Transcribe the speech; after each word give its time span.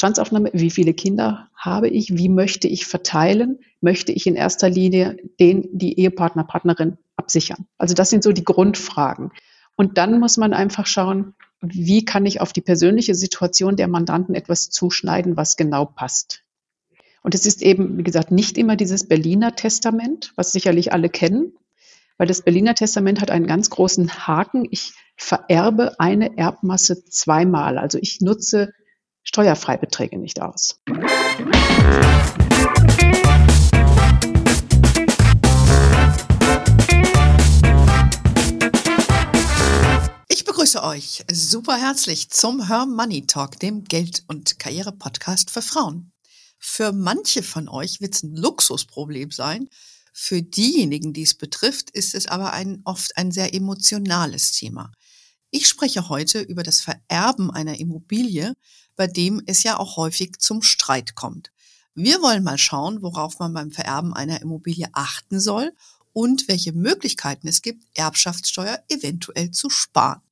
Bestandsaufnahme, 0.00 0.48
wie 0.54 0.70
viele 0.70 0.94
Kinder 0.94 1.50
habe 1.54 1.86
ich, 1.86 2.16
wie 2.16 2.30
möchte 2.30 2.66
ich 2.68 2.86
verteilen, 2.86 3.58
möchte 3.82 4.12
ich 4.12 4.26
in 4.26 4.34
erster 4.34 4.70
Linie 4.70 5.18
den, 5.38 5.68
die 5.72 5.98
Ehepartner, 5.98 6.44
Partnerin 6.44 6.96
absichern. 7.16 7.66
Also 7.76 7.92
das 7.92 8.08
sind 8.08 8.24
so 8.24 8.32
die 8.32 8.42
Grundfragen. 8.42 9.30
Und 9.76 9.98
dann 9.98 10.18
muss 10.18 10.38
man 10.38 10.54
einfach 10.54 10.86
schauen, 10.86 11.34
wie 11.60 12.06
kann 12.06 12.24
ich 12.24 12.40
auf 12.40 12.54
die 12.54 12.62
persönliche 12.62 13.14
Situation 13.14 13.76
der 13.76 13.88
Mandanten 13.88 14.34
etwas 14.34 14.70
zuschneiden, 14.70 15.36
was 15.36 15.58
genau 15.58 15.84
passt. 15.84 16.44
Und 17.22 17.34
es 17.34 17.44
ist 17.44 17.60
eben, 17.60 17.98
wie 17.98 18.02
gesagt, 18.02 18.30
nicht 18.30 18.56
immer 18.56 18.76
dieses 18.76 19.06
Berliner 19.06 19.54
Testament, 19.54 20.32
was 20.34 20.50
sicherlich 20.50 20.94
alle 20.94 21.10
kennen, 21.10 21.52
weil 22.16 22.26
das 22.26 22.40
Berliner 22.40 22.74
Testament 22.74 23.20
hat 23.20 23.30
einen 23.30 23.46
ganz 23.46 23.68
großen 23.68 24.26
Haken. 24.26 24.66
Ich 24.70 24.94
vererbe 25.18 26.00
eine 26.00 26.38
Erbmasse 26.38 27.04
zweimal. 27.04 27.76
Also 27.76 27.98
ich 28.00 28.22
nutze 28.22 28.72
Steuerfreibeträge 29.32 30.18
nicht 30.18 30.42
aus. 30.42 30.80
Ich 40.26 40.44
begrüße 40.44 40.82
euch 40.82 41.24
super 41.30 41.76
herzlich 41.76 42.30
zum 42.30 42.66
Her 42.66 42.86
Money 42.86 43.24
Talk, 43.28 43.60
dem 43.60 43.84
Geld- 43.84 44.24
und 44.26 44.58
Karriere-Podcast 44.58 45.52
für 45.52 45.62
Frauen. 45.62 46.10
Für 46.58 46.90
manche 46.90 47.44
von 47.44 47.68
euch 47.68 48.00
wird 48.00 48.16
es 48.16 48.24
ein 48.24 48.34
Luxusproblem 48.34 49.30
sein, 49.30 49.68
für 50.12 50.42
diejenigen, 50.42 51.12
die 51.12 51.22
es 51.22 51.34
betrifft, 51.34 51.90
ist 51.90 52.16
es 52.16 52.26
aber 52.26 52.52
ein, 52.52 52.80
oft 52.84 53.16
ein 53.16 53.30
sehr 53.30 53.54
emotionales 53.54 54.50
Thema. 54.50 54.90
Ich 55.52 55.66
spreche 55.66 56.08
heute 56.08 56.40
über 56.40 56.62
das 56.62 56.80
Vererben 56.80 57.50
einer 57.50 57.80
Immobilie, 57.80 58.54
bei 58.94 59.08
dem 59.08 59.42
es 59.46 59.64
ja 59.64 59.78
auch 59.78 59.96
häufig 59.96 60.38
zum 60.38 60.62
Streit 60.62 61.16
kommt. 61.16 61.50
Wir 61.94 62.22
wollen 62.22 62.44
mal 62.44 62.58
schauen, 62.58 63.02
worauf 63.02 63.40
man 63.40 63.52
beim 63.52 63.72
Vererben 63.72 64.14
einer 64.14 64.40
Immobilie 64.42 64.88
achten 64.92 65.40
soll 65.40 65.72
und 66.12 66.46
welche 66.46 66.72
Möglichkeiten 66.72 67.48
es 67.48 67.62
gibt, 67.62 67.84
Erbschaftssteuer 67.94 68.78
eventuell 68.88 69.50
zu 69.50 69.70
sparen. 69.70 70.22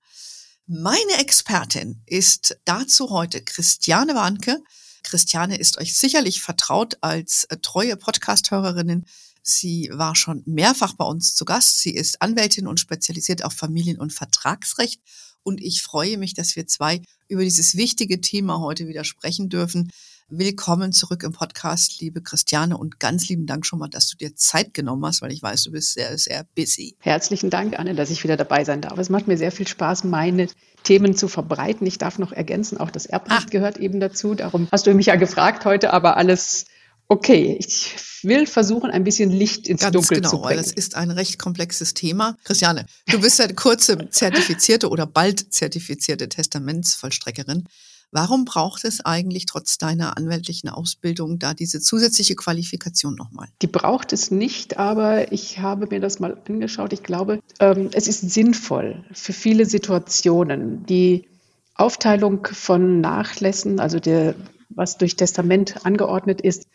Meine 0.66 1.18
Expertin 1.18 2.00
ist 2.06 2.56
dazu 2.64 3.10
heute 3.10 3.42
Christiane 3.42 4.14
Warnke. 4.14 4.62
Christiane 5.02 5.58
ist 5.58 5.78
euch 5.78 5.96
sicherlich 5.96 6.42
vertraut 6.42 6.98
als 7.00 7.44
äh, 7.44 7.56
treue 7.56 7.96
Podcast-Hörerinnen 7.96 9.06
Sie 9.42 9.90
war 9.92 10.14
schon 10.14 10.42
mehrfach 10.46 10.94
bei 10.94 11.04
uns 11.04 11.34
zu 11.34 11.44
Gast. 11.44 11.80
Sie 11.80 11.94
ist 11.94 12.20
Anwältin 12.22 12.66
und 12.66 12.80
spezialisiert 12.80 13.44
auf 13.44 13.52
Familien- 13.52 14.00
und 14.00 14.12
Vertragsrecht. 14.12 15.00
Und 15.42 15.62
ich 15.62 15.82
freue 15.82 16.18
mich, 16.18 16.34
dass 16.34 16.56
wir 16.56 16.66
zwei 16.66 17.00
über 17.28 17.42
dieses 17.42 17.76
wichtige 17.76 18.20
Thema 18.20 18.60
heute 18.60 18.88
wieder 18.88 19.04
sprechen 19.04 19.48
dürfen. 19.48 19.90
Willkommen 20.30 20.92
zurück 20.92 21.22
im 21.22 21.32
Podcast, 21.32 22.02
liebe 22.02 22.20
Christiane, 22.20 22.76
und 22.76 23.00
ganz 23.00 23.30
lieben 23.30 23.46
Dank 23.46 23.64
schon 23.64 23.78
mal, 23.78 23.88
dass 23.88 24.10
du 24.10 24.16
dir 24.18 24.36
Zeit 24.36 24.74
genommen 24.74 25.06
hast, 25.06 25.22
weil 25.22 25.32
ich 25.32 25.42
weiß, 25.42 25.62
du 25.62 25.70
bist 25.70 25.94
sehr, 25.94 26.18
sehr 26.18 26.44
busy. 26.54 26.96
Herzlichen 26.98 27.48
Dank, 27.48 27.78
Anne, 27.78 27.94
dass 27.94 28.10
ich 28.10 28.22
wieder 28.24 28.36
dabei 28.36 28.62
sein 28.64 28.82
darf. 28.82 28.98
Es 28.98 29.08
macht 29.08 29.26
mir 29.26 29.38
sehr 29.38 29.52
viel 29.52 29.66
Spaß, 29.66 30.04
meine 30.04 30.48
Themen 30.82 31.16
zu 31.16 31.28
verbreiten. 31.28 31.86
Ich 31.86 31.96
darf 31.96 32.18
noch 32.18 32.32
ergänzen, 32.32 32.76
auch 32.76 32.90
das 32.90 33.06
Erbrecht 33.06 33.46
ah. 33.46 33.50
gehört 33.50 33.78
eben 33.78 34.00
dazu. 34.00 34.34
Darum 34.34 34.68
hast 34.70 34.86
du 34.86 34.92
mich 34.92 35.06
ja 35.06 35.16
gefragt 35.16 35.64
heute, 35.64 35.94
aber 35.94 36.18
alles 36.18 36.66
okay. 37.08 37.56
Ich 37.58 37.96
will 38.22 38.46
versuchen, 38.46 38.90
ein 38.90 39.04
bisschen 39.04 39.30
Licht 39.30 39.68
ins 39.68 39.82
Ganz 39.82 39.92
Dunkel 39.92 40.18
genau, 40.18 40.30
zu 40.30 40.36
bringen. 40.38 40.50
Weil 40.50 40.56
das 40.56 40.72
ist 40.72 40.94
ein 40.96 41.10
recht 41.10 41.38
komplexes 41.38 41.94
Thema. 41.94 42.36
Christiane, 42.44 42.86
du 43.06 43.20
bist 43.20 43.38
ja 43.38 43.46
kurze 43.52 44.08
zertifizierte 44.10 44.88
oder 44.88 45.06
bald 45.06 45.52
zertifizierte 45.52 46.28
Testamentsvollstreckerin. 46.28 47.64
Warum 48.10 48.46
braucht 48.46 48.84
es 48.84 49.04
eigentlich 49.04 49.44
trotz 49.44 49.76
deiner 49.76 50.16
anwältlichen 50.16 50.70
Ausbildung 50.70 51.38
da 51.38 51.52
diese 51.52 51.78
zusätzliche 51.80 52.36
Qualifikation 52.36 53.14
nochmal? 53.14 53.48
Die 53.60 53.66
braucht 53.66 54.14
es 54.14 54.30
nicht, 54.30 54.78
aber 54.78 55.30
ich 55.30 55.58
habe 55.58 55.86
mir 55.88 56.00
das 56.00 56.18
mal 56.18 56.40
angeschaut. 56.48 56.94
Ich 56.94 57.02
glaube, 57.02 57.40
ähm, 57.60 57.90
es 57.92 58.08
ist 58.08 58.30
sinnvoll 58.30 59.04
für 59.12 59.34
viele 59.34 59.66
Situationen. 59.66 60.86
Die 60.86 61.28
Aufteilung 61.74 62.48
von 62.50 63.02
Nachlässen, 63.02 63.78
also 63.78 64.00
der, 64.00 64.34
was 64.70 64.96
durch 64.96 65.16
Testament 65.16 65.84
angeordnet 65.84 66.40
ist, 66.40 66.66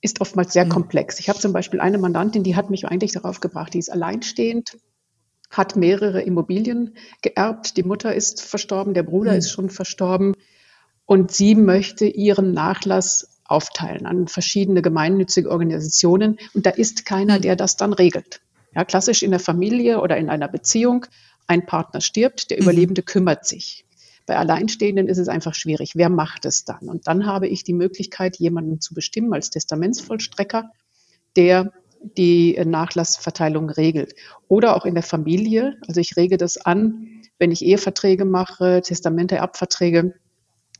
ist 0.00 0.20
oftmals 0.20 0.52
sehr 0.52 0.64
mhm. 0.64 0.70
komplex. 0.70 1.18
Ich 1.18 1.28
habe 1.28 1.38
zum 1.38 1.52
Beispiel 1.52 1.80
eine 1.80 1.98
Mandantin, 1.98 2.42
die 2.42 2.56
hat 2.56 2.70
mich 2.70 2.86
eigentlich 2.86 3.12
darauf 3.12 3.40
gebracht, 3.40 3.74
die 3.74 3.78
ist 3.78 3.90
alleinstehend, 3.90 4.78
hat 5.50 5.76
mehrere 5.76 6.22
Immobilien 6.22 6.96
geerbt, 7.22 7.76
die 7.76 7.82
Mutter 7.82 8.14
ist 8.14 8.42
verstorben, 8.42 8.94
der 8.94 9.02
Bruder 9.02 9.32
mhm. 9.32 9.38
ist 9.38 9.50
schon 9.50 9.68
verstorben 9.68 10.34
und 11.06 11.32
sie 11.32 11.54
möchte 11.54 12.06
ihren 12.06 12.52
Nachlass 12.52 13.40
aufteilen 13.44 14.06
an 14.06 14.28
verschiedene 14.28 14.80
gemeinnützige 14.80 15.50
Organisationen 15.50 16.38
und 16.54 16.66
da 16.66 16.70
ist 16.70 17.04
keiner, 17.04 17.38
mhm. 17.38 17.42
der 17.42 17.56
das 17.56 17.76
dann 17.76 17.92
regelt. 17.92 18.40
Ja, 18.74 18.84
klassisch 18.84 19.24
in 19.24 19.32
der 19.32 19.40
Familie 19.40 20.00
oder 20.00 20.16
in 20.16 20.30
einer 20.30 20.46
Beziehung, 20.46 21.06
ein 21.48 21.66
Partner 21.66 22.00
stirbt, 22.00 22.50
der 22.50 22.58
mhm. 22.58 22.62
Überlebende 22.62 23.02
kümmert 23.02 23.44
sich. 23.44 23.84
Bei 24.30 24.36
Alleinstehenden 24.36 25.08
ist 25.08 25.18
es 25.18 25.26
einfach 25.26 25.56
schwierig. 25.56 25.96
Wer 25.96 26.08
macht 26.08 26.44
es 26.44 26.64
dann? 26.64 26.88
Und 26.88 27.08
dann 27.08 27.26
habe 27.26 27.48
ich 27.48 27.64
die 27.64 27.72
Möglichkeit, 27.72 28.36
jemanden 28.36 28.80
zu 28.80 28.94
bestimmen 28.94 29.34
als 29.34 29.50
Testamentsvollstrecker, 29.50 30.70
der 31.34 31.72
die 32.16 32.56
Nachlassverteilung 32.64 33.70
regelt. 33.70 34.14
Oder 34.46 34.76
auch 34.76 34.86
in 34.86 34.94
der 34.94 35.02
Familie. 35.02 35.78
Also 35.88 36.00
ich 36.00 36.16
rege 36.16 36.36
das 36.36 36.58
an, 36.58 37.22
wenn 37.40 37.50
ich 37.50 37.64
Eheverträge 37.64 38.24
mache, 38.24 38.82
Testamente, 38.82 39.34
Erbverträge. 39.34 40.14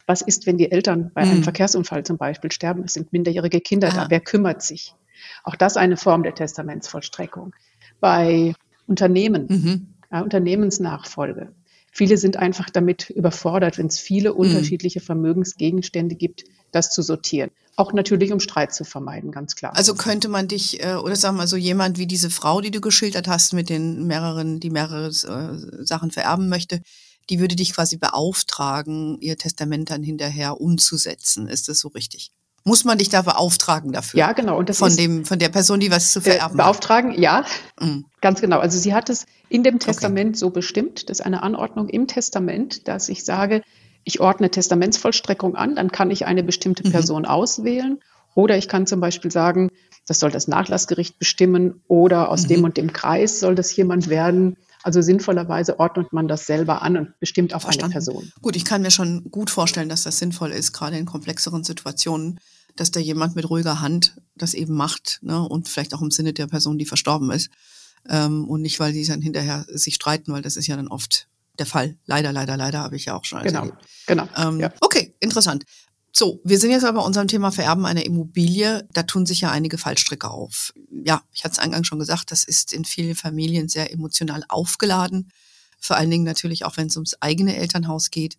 Was 0.06 0.22
ist, 0.22 0.46
wenn 0.46 0.56
die 0.56 0.70
Eltern 0.70 1.10
bei 1.12 1.22
einem 1.22 1.38
hm. 1.38 1.42
Verkehrsunfall 1.42 2.04
zum 2.04 2.18
Beispiel 2.18 2.52
sterben? 2.52 2.84
Es 2.84 2.92
sind 2.92 3.12
minderjährige 3.12 3.60
Kinder 3.60 3.88
ah. 3.88 4.04
da. 4.04 4.06
Wer 4.10 4.20
kümmert 4.20 4.62
sich? 4.62 4.94
Auch 5.42 5.56
das 5.56 5.76
eine 5.76 5.96
Form 5.96 6.22
der 6.22 6.36
Testamentsvollstreckung. 6.36 7.52
Bei 7.98 8.54
Unternehmen, 8.86 9.46
mhm. 9.48 9.86
ja, 10.12 10.20
Unternehmensnachfolge. 10.20 11.52
Viele 11.90 12.16
sind 12.16 12.36
einfach 12.36 12.70
damit 12.70 13.10
überfordert, 13.10 13.78
wenn 13.78 13.86
es 13.86 13.98
viele 13.98 14.32
mhm. 14.32 14.38
unterschiedliche 14.38 15.00
Vermögensgegenstände 15.00 16.14
gibt, 16.14 16.44
das 16.70 16.90
zu 16.90 17.02
sortieren. 17.02 17.50
Auch 17.76 17.92
natürlich, 17.92 18.32
um 18.32 18.40
Streit 18.40 18.74
zu 18.74 18.84
vermeiden, 18.84 19.32
ganz 19.32 19.56
klar. 19.56 19.74
Also 19.74 19.94
könnte 19.94 20.28
man 20.28 20.48
dich, 20.48 20.84
äh, 20.84 20.94
oder 20.94 21.16
sagen 21.16 21.36
wir 21.36 21.42
mal 21.42 21.46
so 21.46 21.56
jemand 21.56 21.98
wie 21.98 22.06
diese 22.06 22.30
Frau, 22.30 22.60
die 22.60 22.70
du 22.70 22.80
geschildert 22.80 23.26
hast, 23.26 23.52
mit 23.54 23.70
den 23.70 24.06
mehreren, 24.06 24.60
die 24.60 24.70
mehrere 24.70 25.08
äh, 25.08 25.84
Sachen 25.84 26.10
vererben 26.10 26.48
möchte, 26.48 26.80
die 27.28 27.40
würde 27.40 27.56
dich 27.56 27.72
quasi 27.72 27.96
beauftragen, 27.96 29.18
ihr 29.20 29.36
Testament 29.36 29.90
dann 29.90 30.02
hinterher 30.02 30.60
umzusetzen. 30.60 31.48
Ist 31.48 31.68
das 31.68 31.80
so 31.80 31.88
richtig? 31.88 32.32
Muss 32.64 32.84
man 32.84 32.98
dich 32.98 33.08
da 33.08 33.22
beauftragen 33.22 33.92
dafür? 33.92 34.18
Ja, 34.18 34.32
genau. 34.32 34.58
Und 34.58 34.68
das 34.68 34.78
von, 34.78 34.94
dem, 34.94 35.24
von 35.24 35.38
der 35.38 35.48
Person, 35.48 35.80
die 35.80 35.90
was 35.90 36.12
zu 36.12 36.20
vererben 36.20 36.56
Beauftragen, 36.56 37.12
hat. 37.12 37.18
ja. 37.18 37.44
Mhm. 37.80 38.04
Ganz 38.20 38.40
genau. 38.40 38.58
Also 38.58 38.78
sie 38.78 38.92
hat 38.94 39.08
es 39.08 39.24
in 39.48 39.62
dem 39.62 39.78
Testament 39.78 40.30
okay. 40.30 40.38
so 40.38 40.50
bestimmt, 40.50 41.08
das 41.08 41.20
ist 41.20 41.26
eine 41.26 41.42
Anordnung 41.42 41.88
im 41.88 42.06
Testament, 42.06 42.86
dass 42.86 43.08
ich 43.08 43.24
sage, 43.24 43.62
ich 44.04 44.20
ordne 44.20 44.50
Testamentsvollstreckung 44.50 45.56
an, 45.56 45.76
dann 45.76 45.90
kann 45.90 46.10
ich 46.10 46.26
eine 46.26 46.42
bestimmte 46.42 46.86
mhm. 46.86 46.92
Person 46.92 47.22
mhm. 47.22 47.28
auswählen. 47.28 48.00
Oder 48.34 48.56
ich 48.56 48.68
kann 48.68 48.86
zum 48.86 49.00
Beispiel 49.00 49.30
sagen, 49.30 49.70
das 50.06 50.20
soll 50.20 50.30
das 50.30 50.46
Nachlassgericht 50.48 51.18
bestimmen 51.18 51.82
oder 51.88 52.28
aus 52.28 52.44
mhm. 52.44 52.48
dem 52.48 52.64
und 52.64 52.76
dem 52.76 52.92
Kreis 52.92 53.40
soll 53.40 53.54
das 53.54 53.74
jemand 53.74 54.08
werden. 54.08 54.56
Also 54.82 55.02
sinnvollerweise 55.02 55.78
ordnet 55.78 56.12
man 56.12 56.28
das 56.28 56.46
selber 56.46 56.82
an 56.82 56.96
und 56.96 57.20
bestimmt 57.20 57.54
auf 57.54 57.62
Verstanden. 57.62 57.96
eine 57.96 58.04
Person. 58.04 58.32
Gut, 58.40 58.56
ich 58.56 58.64
kann 58.64 58.82
mir 58.82 58.90
schon 58.90 59.30
gut 59.30 59.50
vorstellen, 59.50 59.88
dass 59.88 60.04
das 60.04 60.18
sinnvoll 60.18 60.52
ist, 60.52 60.72
gerade 60.72 60.96
in 60.96 61.06
komplexeren 61.06 61.64
Situationen, 61.64 62.40
dass 62.76 62.90
da 62.90 63.00
jemand 63.00 63.36
mit 63.36 63.48
ruhiger 63.50 63.80
Hand 63.80 64.16
das 64.36 64.54
eben 64.54 64.74
macht 64.74 65.18
ne, 65.22 65.40
und 65.40 65.68
vielleicht 65.68 65.94
auch 65.94 66.00
im 66.00 66.10
Sinne 66.10 66.32
der 66.32 66.46
Person, 66.46 66.78
die 66.78 66.86
verstorben 66.86 67.30
ist. 67.30 67.50
Ähm, 68.08 68.48
und 68.48 68.62
nicht, 68.62 68.80
weil 68.80 68.92
die 68.92 69.04
dann 69.04 69.20
hinterher 69.20 69.66
sich 69.68 69.96
streiten, 69.96 70.32
weil 70.32 70.42
das 70.42 70.56
ist 70.56 70.66
ja 70.66 70.76
dann 70.76 70.88
oft 70.88 71.28
der 71.58 71.66
Fall. 71.66 71.96
Leider, 72.06 72.32
leider, 72.32 72.56
leider 72.56 72.78
habe 72.78 72.96
ich 72.96 73.04
ja 73.04 73.14
auch 73.14 73.24
schon. 73.24 73.42
Genau, 73.42 73.60
erlebt. 73.60 73.78
genau. 74.06 74.28
Ähm, 74.36 74.60
ja. 74.60 74.72
Okay, 74.80 75.14
interessant. 75.20 75.64
So, 76.12 76.40
wir 76.44 76.58
sind 76.58 76.70
jetzt 76.70 76.84
aber 76.84 77.00
bei 77.00 77.06
unserem 77.06 77.28
Thema 77.28 77.52
Vererben 77.52 77.86
einer 77.86 78.04
Immobilie. 78.04 78.86
Da 78.92 79.04
tun 79.04 79.26
sich 79.26 79.42
ja 79.42 79.50
einige 79.50 79.78
Fallstricke 79.78 80.28
auf. 80.28 80.72
Ja, 81.04 81.22
ich 81.32 81.44
hatte 81.44 81.52
es 81.52 81.58
eingangs 81.58 81.86
schon 81.86 82.00
gesagt, 82.00 82.32
das 82.32 82.44
ist 82.44 82.72
in 82.72 82.84
vielen 82.84 83.14
Familien 83.14 83.68
sehr 83.68 83.92
emotional 83.92 84.44
aufgeladen. 84.48 85.28
Vor 85.78 85.96
allen 85.96 86.10
Dingen 86.10 86.24
natürlich 86.24 86.64
auch, 86.64 86.76
wenn 86.76 86.88
es 86.88 86.96
ums 86.96 87.16
eigene 87.20 87.56
Elternhaus 87.56 88.10
geht. 88.10 88.36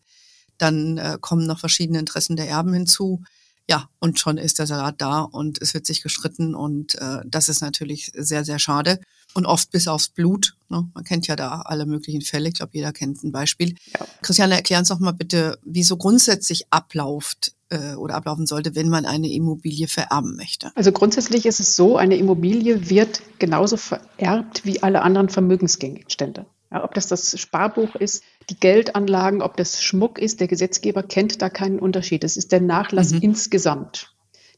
Dann 0.58 0.98
äh, 0.98 1.18
kommen 1.20 1.48
noch 1.48 1.60
verschiedene 1.60 2.00
Interessen 2.00 2.36
der 2.36 2.50
Erben 2.50 2.74
hinzu. 2.74 3.24
Ja, 3.70 3.90
und 4.00 4.20
schon 4.20 4.38
ist 4.38 4.60
der 4.60 4.68
Salat 4.68 4.96
da 4.98 5.22
und 5.22 5.62
es 5.62 5.74
wird 5.74 5.86
sich 5.86 6.02
gestritten 6.02 6.56
und 6.56 6.96
äh, 6.96 7.20
das 7.26 7.48
ist 7.48 7.62
natürlich 7.62 8.12
sehr, 8.16 8.44
sehr 8.44 8.60
schade. 8.60 9.00
Und 9.34 9.46
oft 9.46 9.72
bis 9.72 9.88
aufs 9.88 10.10
Blut. 10.10 10.58
Ne? 10.68 10.90
Man 10.94 11.04
kennt 11.06 11.28
ja 11.28 11.38
da 11.38 11.62
alle 11.62 11.86
möglichen 11.86 12.22
Fälle. 12.22 12.50
Ich 12.50 12.56
glaube, 12.56 12.74
jeder 12.74 12.92
kennt 12.92 13.24
ein 13.24 13.32
Beispiel. 13.32 13.76
Ja. 13.98 14.06
Christiane, 14.22 14.56
erklär 14.56 14.80
uns 14.80 14.90
doch 14.90 15.00
mal 15.00 15.14
bitte, 15.14 15.58
wie 15.64 15.84
so 15.84 15.96
grundsätzlich 15.96 16.66
abläuft 16.70 17.54
äh, 17.72 17.96
oder 17.96 18.16
ablaufen 18.16 18.46
sollte, 18.46 18.76
wenn 18.76 18.90
man 18.90 19.06
eine 19.06 19.32
Immobilie 19.32 19.88
vererben 19.88 20.36
möchte. 20.36 20.72
Also 20.76 20.92
grundsätzlich 20.92 21.46
ist 21.46 21.60
es 21.60 21.76
so, 21.76 21.98
eine 21.98 22.18
Immobilie 22.18 22.90
wird 22.90 23.22
genauso 23.40 23.78
vererbt 23.78 24.66
wie 24.66 24.84
alle 24.84 25.02
anderen 25.02 25.30
Vermögensgegenstände. 25.30 26.46
Ja, 26.72 26.84
ob 26.84 26.94
das 26.94 27.08
das 27.08 27.40
Sparbuch 27.40 27.96
ist, 27.96 28.24
die 28.50 28.60
Geldanlagen, 28.60 29.42
ob 29.42 29.58
das 29.58 29.84
Schmuck 29.84 30.20
ist, 30.20 30.40
der 30.40 30.48
Gesetzgeber 30.48 31.04
kennt 31.04 31.42
da 31.42 31.50
keinen 31.50 31.80
Unterschied. 31.80 32.24
Es 32.24 32.38
ist 32.38 32.52
der 32.52 32.62
Nachlass 32.62 33.12
mhm. 33.12 33.22
insgesamt. 33.22 34.14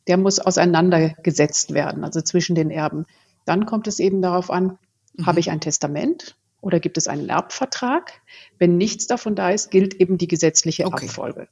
Der 0.07 0.17
muss 0.17 0.39
auseinandergesetzt 0.39 1.73
werden, 1.73 2.03
also 2.03 2.21
zwischen 2.21 2.55
den 2.55 2.69
Erben. 2.69 3.05
Dann 3.45 3.65
kommt 3.65 3.87
es 3.87 3.99
eben 3.99 4.21
darauf 4.21 4.51
an, 4.51 4.77
mhm. 5.15 5.25
habe 5.25 5.39
ich 5.39 5.49
ein 5.49 5.61
Testament 5.61 6.35
oder 6.61 6.79
gibt 6.79 6.97
es 6.97 7.07
einen 7.07 7.29
Erbvertrag? 7.29 8.13
Wenn 8.59 8.77
nichts 8.77 9.07
davon 9.07 9.35
da 9.35 9.49
ist, 9.49 9.71
gilt 9.71 9.95
eben 9.95 10.17
die 10.17 10.27
gesetzliche 10.27 10.85
okay. 10.85 11.05
Abfolge. 11.05 11.47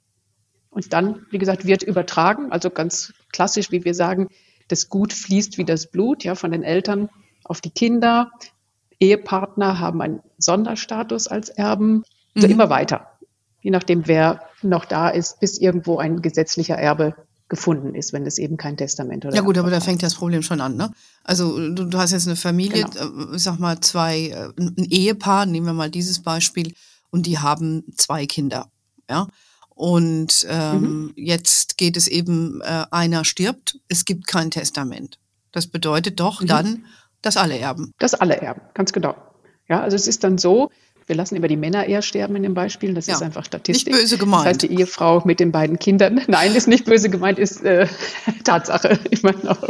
Und 0.71 0.93
dann, 0.93 1.25
wie 1.29 1.37
gesagt, 1.37 1.65
wird 1.65 1.83
übertragen, 1.83 2.51
also 2.51 2.69
ganz 2.69 3.13
klassisch, 3.31 3.71
wie 3.71 3.83
wir 3.83 3.93
sagen, 3.93 4.29
das 4.69 4.89
Gut 4.89 5.13
fließt 5.13 5.57
wie 5.57 5.65
das 5.65 5.91
Blut, 5.91 6.23
ja, 6.23 6.33
von 6.33 6.51
den 6.51 6.63
Eltern 6.63 7.09
auf 7.43 7.61
die 7.61 7.71
Kinder. 7.71 8.31
Ehepartner 8.99 9.79
haben 9.79 10.01
einen 10.01 10.21
Sonderstatus 10.37 11.27
als 11.27 11.49
Erben, 11.49 12.03
also 12.35 12.47
mhm. 12.47 12.53
immer 12.53 12.69
weiter, 12.69 13.07
je 13.61 13.71
nachdem, 13.71 14.07
wer 14.07 14.41
noch 14.61 14.85
da 14.85 15.09
ist, 15.09 15.39
bis 15.39 15.57
irgendwo 15.57 15.97
ein 15.97 16.21
gesetzlicher 16.21 16.75
Erbe 16.75 17.15
gefunden 17.49 17.95
ist, 17.95 18.13
wenn 18.13 18.25
es 18.25 18.37
eben 18.37 18.55
kein 18.55 18.77
Testament 18.77 19.25
oder 19.25 19.35
Ja 19.35 19.41
gut, 19.41 19.57
aber 19.57 19.69
da 19.69 19.81
fängt 19.81 20.01
das 20.03 20.15
Problem 20.15 20.41
schon 20.41 20.61
an, 20.61 20.77
ne? 20.77 20.89
Also 21.25 21.57
du, 21.73 21.83
du 21.83 21.97
hast 21.97 22.11
jetzt 22.11 22.27
eine 22.27 22.37
Familie, 22.37 22.85
genau. 22.85 23.31
Äh, 23.31 23.35
ich 23.35 23.43
sag 23.43 23.59
mal 23.59 23.81
zwei, 23.81 24.29
äh, 24.29 24.53
ein 24.57 24.87
Ehepaar, 24.89 25.45
nehmen 25.45 25.65
wir 25.65 25.73
mal 25.73 25.91
dieses 25.91 26.19
Beispiel, 26.19 26.73
und 27.09 27.25
die 27.25 27.39
haben 27.39 27.83
zwei 27.97 28.25
Kinder, 28.25 28.71
ja? 29.09 29.27
Und 29.81 30.45
ähm, 30.47 30.81
mhm. 30.81 31.13
jetzt 31.15 31.75
geht 31.79 31.97
es 31.97 32.07
eben, 32.07 32.61
äh, 32.61 32.85
einer 32.91 33.25
stirbt, 33.25 33.79
es 33.87 34.05
gibt 34.05 34.27
kein 34.27 34.51
Testament. 34.51 35.17
Das 35.51 35.65
bedeutet 35.65 36.19
doch 36.19 36.43
mhm. 36.43 36.45
dann, 36.45 36.85
dass 37.23 37.35
alle 37.35 37.57
erben. 37.57 37.91
Dass 37.97 38.13
alle 38.13 38.39
erben, 38.39 38.61
ganz 38.75 38.93
genau. 38.93 39.15
Ja, 39.67 39.81
also 39.81 39.95
es 39.95 40.05
ist 40.05 40.23
dann 40.23 40.37
so, 40.37 40.69
wir 41.07 41.15
lassen 41.15 41.35
immer 41.35 41.47
die 41.47 41.57
Männer 41.57 41.87
eher 41.87 42.03
sterben 42.03 42.35
in 42.35 42.43
den 42.43 42.53
Beispielen. 42.53 42.93
Das 42.93 43.07
ja, 43.07 43.15
ist 43.15 43.23
einfach 43.23 43.43
Statistik. 43.43 43.91
Nicht 43.91 44.01
böse 44.01 44.19
gemeint. 44.19 44.45
Das 44.45 44.49
heißt, 44.49 44.61
die 44.61 44.71
Ehefrau 44.77 45.23
mit 45.25 45.39
den 45.39 45.51
beiden 45.51 45.79
Kindern. 45.79 46.21
Nein, 46.27 46.53
ist 46.53 46.67
nicht 46.67 46.85
böse 46.85 47.09
gemeint, 47.09 47.39
ist 47.39 47.63
äh, 47.63 47.87
Tatsache. 48.43 48.99
Ich 49.09 49.23
meine 49.23 49.49
auch, 49.49 49.67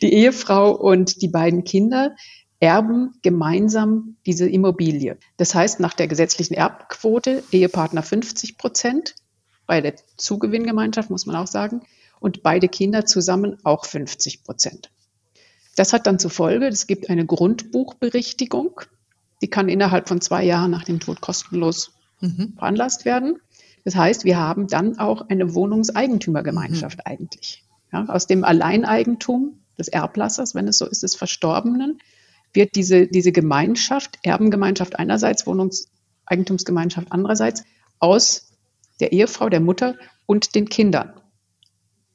die 0.00 0.14
Ehefrau 0.14 0.70
und 0.70 1.20
die 1.20 1.28
beiden 1.28 1.64
Kinder 1.64 2.16
erben 2.60 3.12
gemeinsam 3.20 4.16
diese 4.24 4.48
Immobilie. 4.48 5.18
Das 5.36 5.54
heißt, 5.54 5.80
nach 5.80 5.92
der 5.92 6.08
gesetzlichen 6.08 6.54
Erbquote 6.54 7.44
Ehepartner 7.52 8.02
50 8.02 8.56
Prozent, 8.56 9.14
bei 9.66 9.80
der 9.80 9.94
Zugewinngemeinschaft 10.16 11.10
muss 11.10 11.26
man 11.26 11.36
auch 11.36 11.46
sagen, 11.46 11.82
und 12.20 12.42
beide 12.42 12.68
Kinder 12.68 13.04
zusammen 13.04 13.58
auch 13.64 13.84
50 13.84 14.44
Prozent. 14.44 14.90
Das 15.76 15.92
hat 15.92 16.06
dann 16.06 16.18
zur 16.18 16.30
Folge, 16.30 16.66
es 16.66 16.86
gibt 16.86 17.10
eine 17.10 17.26
Grundbuchberichtigung 17.26 18.80
die 19.44 19.50
kann 19.50 19.68
innerhalb 19.68 20.08
von 20.08 20.22
zwei 20.22 20.42
Jahren 20.42 20.70
nach 20.70 20.84
dem 20.84 21.00
Tod 21.00 21.20
kostenlos 21.20 21.92
mhm. 22.20 22.54
veranlasst 22.56 23.04
werden. 23.04 23.40
Das 23.84 23.94
heißt, 23.94 24.24
wir 24.24 24.38
haben 24.38 24.68
dann 24.68 24.98
auch 24.98 25.28
eine 25.28 25.54
Wohnungseigentümergemeinschaft 25.54 26.98
mhm. 26.98 27.02
eigentlich. 27.04 27.62
Ja, 27.92 28.06
aus 28.06 28.26
dem 28.26 28.42
Alleineigentum 28.42 29.60
des 29.78 29.88
Erblassers, 29.88 30.54
wenn 30.54 30.66
es 30.66 30.78
so 30.78 30.86
ist, 30.86 31.02
des 31.02 31.14
Verstorbenen, 31.14 31.98
wird 32.54 32.74
diese, 32.74 33.06
diese 33.06 33.32
Gemeinschaft, 33.32 34.18
Erbengemeinschaft 34.22 34.98
einerseits, 34.98 35.46
Wohnungseigentumsgemeinschaft 35.46 37.08
andererseits, 37.10 37.64
aus 37.98 38.53
der 39.00 39.12
Ehefrau, 39.12 39.48
der 39.48 39.60
Mutter 39.60 39.96
und 40.26 40.54
den 40.54 40.68
Kindern, 40.68 41.12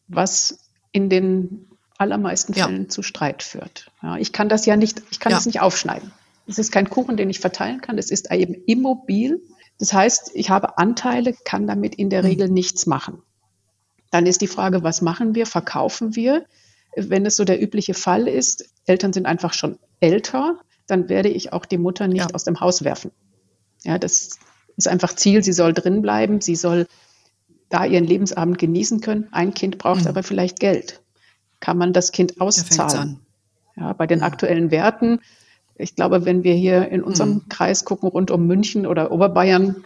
was 0.07 0.69
in 0.91 1.09
den 1.09 1.67
allermeisten 1.97 2.53
Fällen 2.53 2.83
ja. 2.83 2.89
zu 2.89 3.03
Streit 3.03 3.43
führt. 3.43 3.91
Ja, 4.01 4.17
ich 4.17 4.31
kann 4.31 4.49
das 4.49 4.65
ja 4.65 4.77
nicht, 4.77 5.01
ich 5.11 5.19
kann 5.19 5.31
ja. 5.31 5.37
das 5.37 5.45
nicht 5.45 5.61
aufschneiden. 5.61 6.11
Es 6.47 6.57
ist 6.57 6.71
kein 6.71 6.89
Kuchen, 6.89 7.17
den 7.17 7.29
ich 7.29 7.39
verteilen 7.39 7.81
kann. 7.81 7.97
Es 7.97 8.09
ist 8.09 8.31
eben 8.31 8.55
immobil. 8.65 9.41
Das 9.77 9.93
heißt, 9.93 10.31
ich 10.33 10.49
habe 10.49 10.77
Anteile, 10.77 11.35
kann 11.45 11.67
damit 11.67 11.95
in 11.95 12.09
der 12.09 12.23
hm. 12.23 12.29
Regel 12.29 12.49
nichts 12.49 12.87
machen. 12.87 13.21
Dann 14.09 14.25
ist 14.25 14.41
die 14.41 14.47
Frage, 14.47 14.81
was 14.81 15.01
machen 15.01 15.35
wir? 15.35 15.45
Verkaufen 15.45 16.15
wir? 16.15 16.45
Wenn 16.95 17.25
es 17.25 17.35
so 17.35 17.45
der 17.45 17.61
übliche 17.61 17.93
Fall 17.93 18.27
ist, 18.27 18.65
Eltern 18.85 19.13
sind 19.13 19.27
einfach 19.27 19.53
schon 19.53 19.77
älter, 19.99 20.59
dann 20.87 21.07
werde 21.07 21.29
ich 21.29 21.53
auch 21.53 21.65
die 21.65 21.77
Mutter 21.77 22.07
nicht 22.07 22.29
ja. 22.29 22.33
aus 22.33 22.43
dem 22.43 22.59
Haus 22.59 22.83
werfen. 22.83 23.11
Ja, 23.83 23.99
das 23.99 24.39
ist 24.79 24.87
einfach 24.87 25.15
Ziel. 25.15 25.43
Sie 25.43 25.53
soll 25.53 25.73
drin 25.73 26.01
bleiben. 26.01 26.41
Sie 26.41 26.55
soll 26.55 26.87
da 27.69 27.85
ihren 27.85 28.05
Lebensabend 28.05 28.57
genießen 28.57 29.01
können. 29.01 29.27
Ein 29.31 29.53
Kind 29.53 29.77
braucht 29.77 30.01
mhm. 30.01 30.07
aber 30.07 30.23
vielleicht 30.23 30.59
Geld. 30.59 31.01
Kann 31.59 31.77
man 31.77 31.93
das 31.93 32.11
Kind 32.11 32.41
auszahlen? 32.41 33.19
Ja, 33.75 33.93
bei 33.93 34.07
den 34.07 34.23
aktuellen 34.23 34.71
Werten 34.71 35.19
ich 35.79 35.95
glaube, 35.95 36.25
wenn 36.25 36.43
wir 36.43 36.53
hier 36.53 36.89
in 36.89 37.01
unserem 37.01 37.29
mhm. 37.29 37.49
Kreis 37.49 37.85
gucken, 37.85 38.09
rund 38.09 38.31
um 38.31 38.45
München 38.45 38.85
oder 38.85 39.11
Oberbayern, 39.11 39.85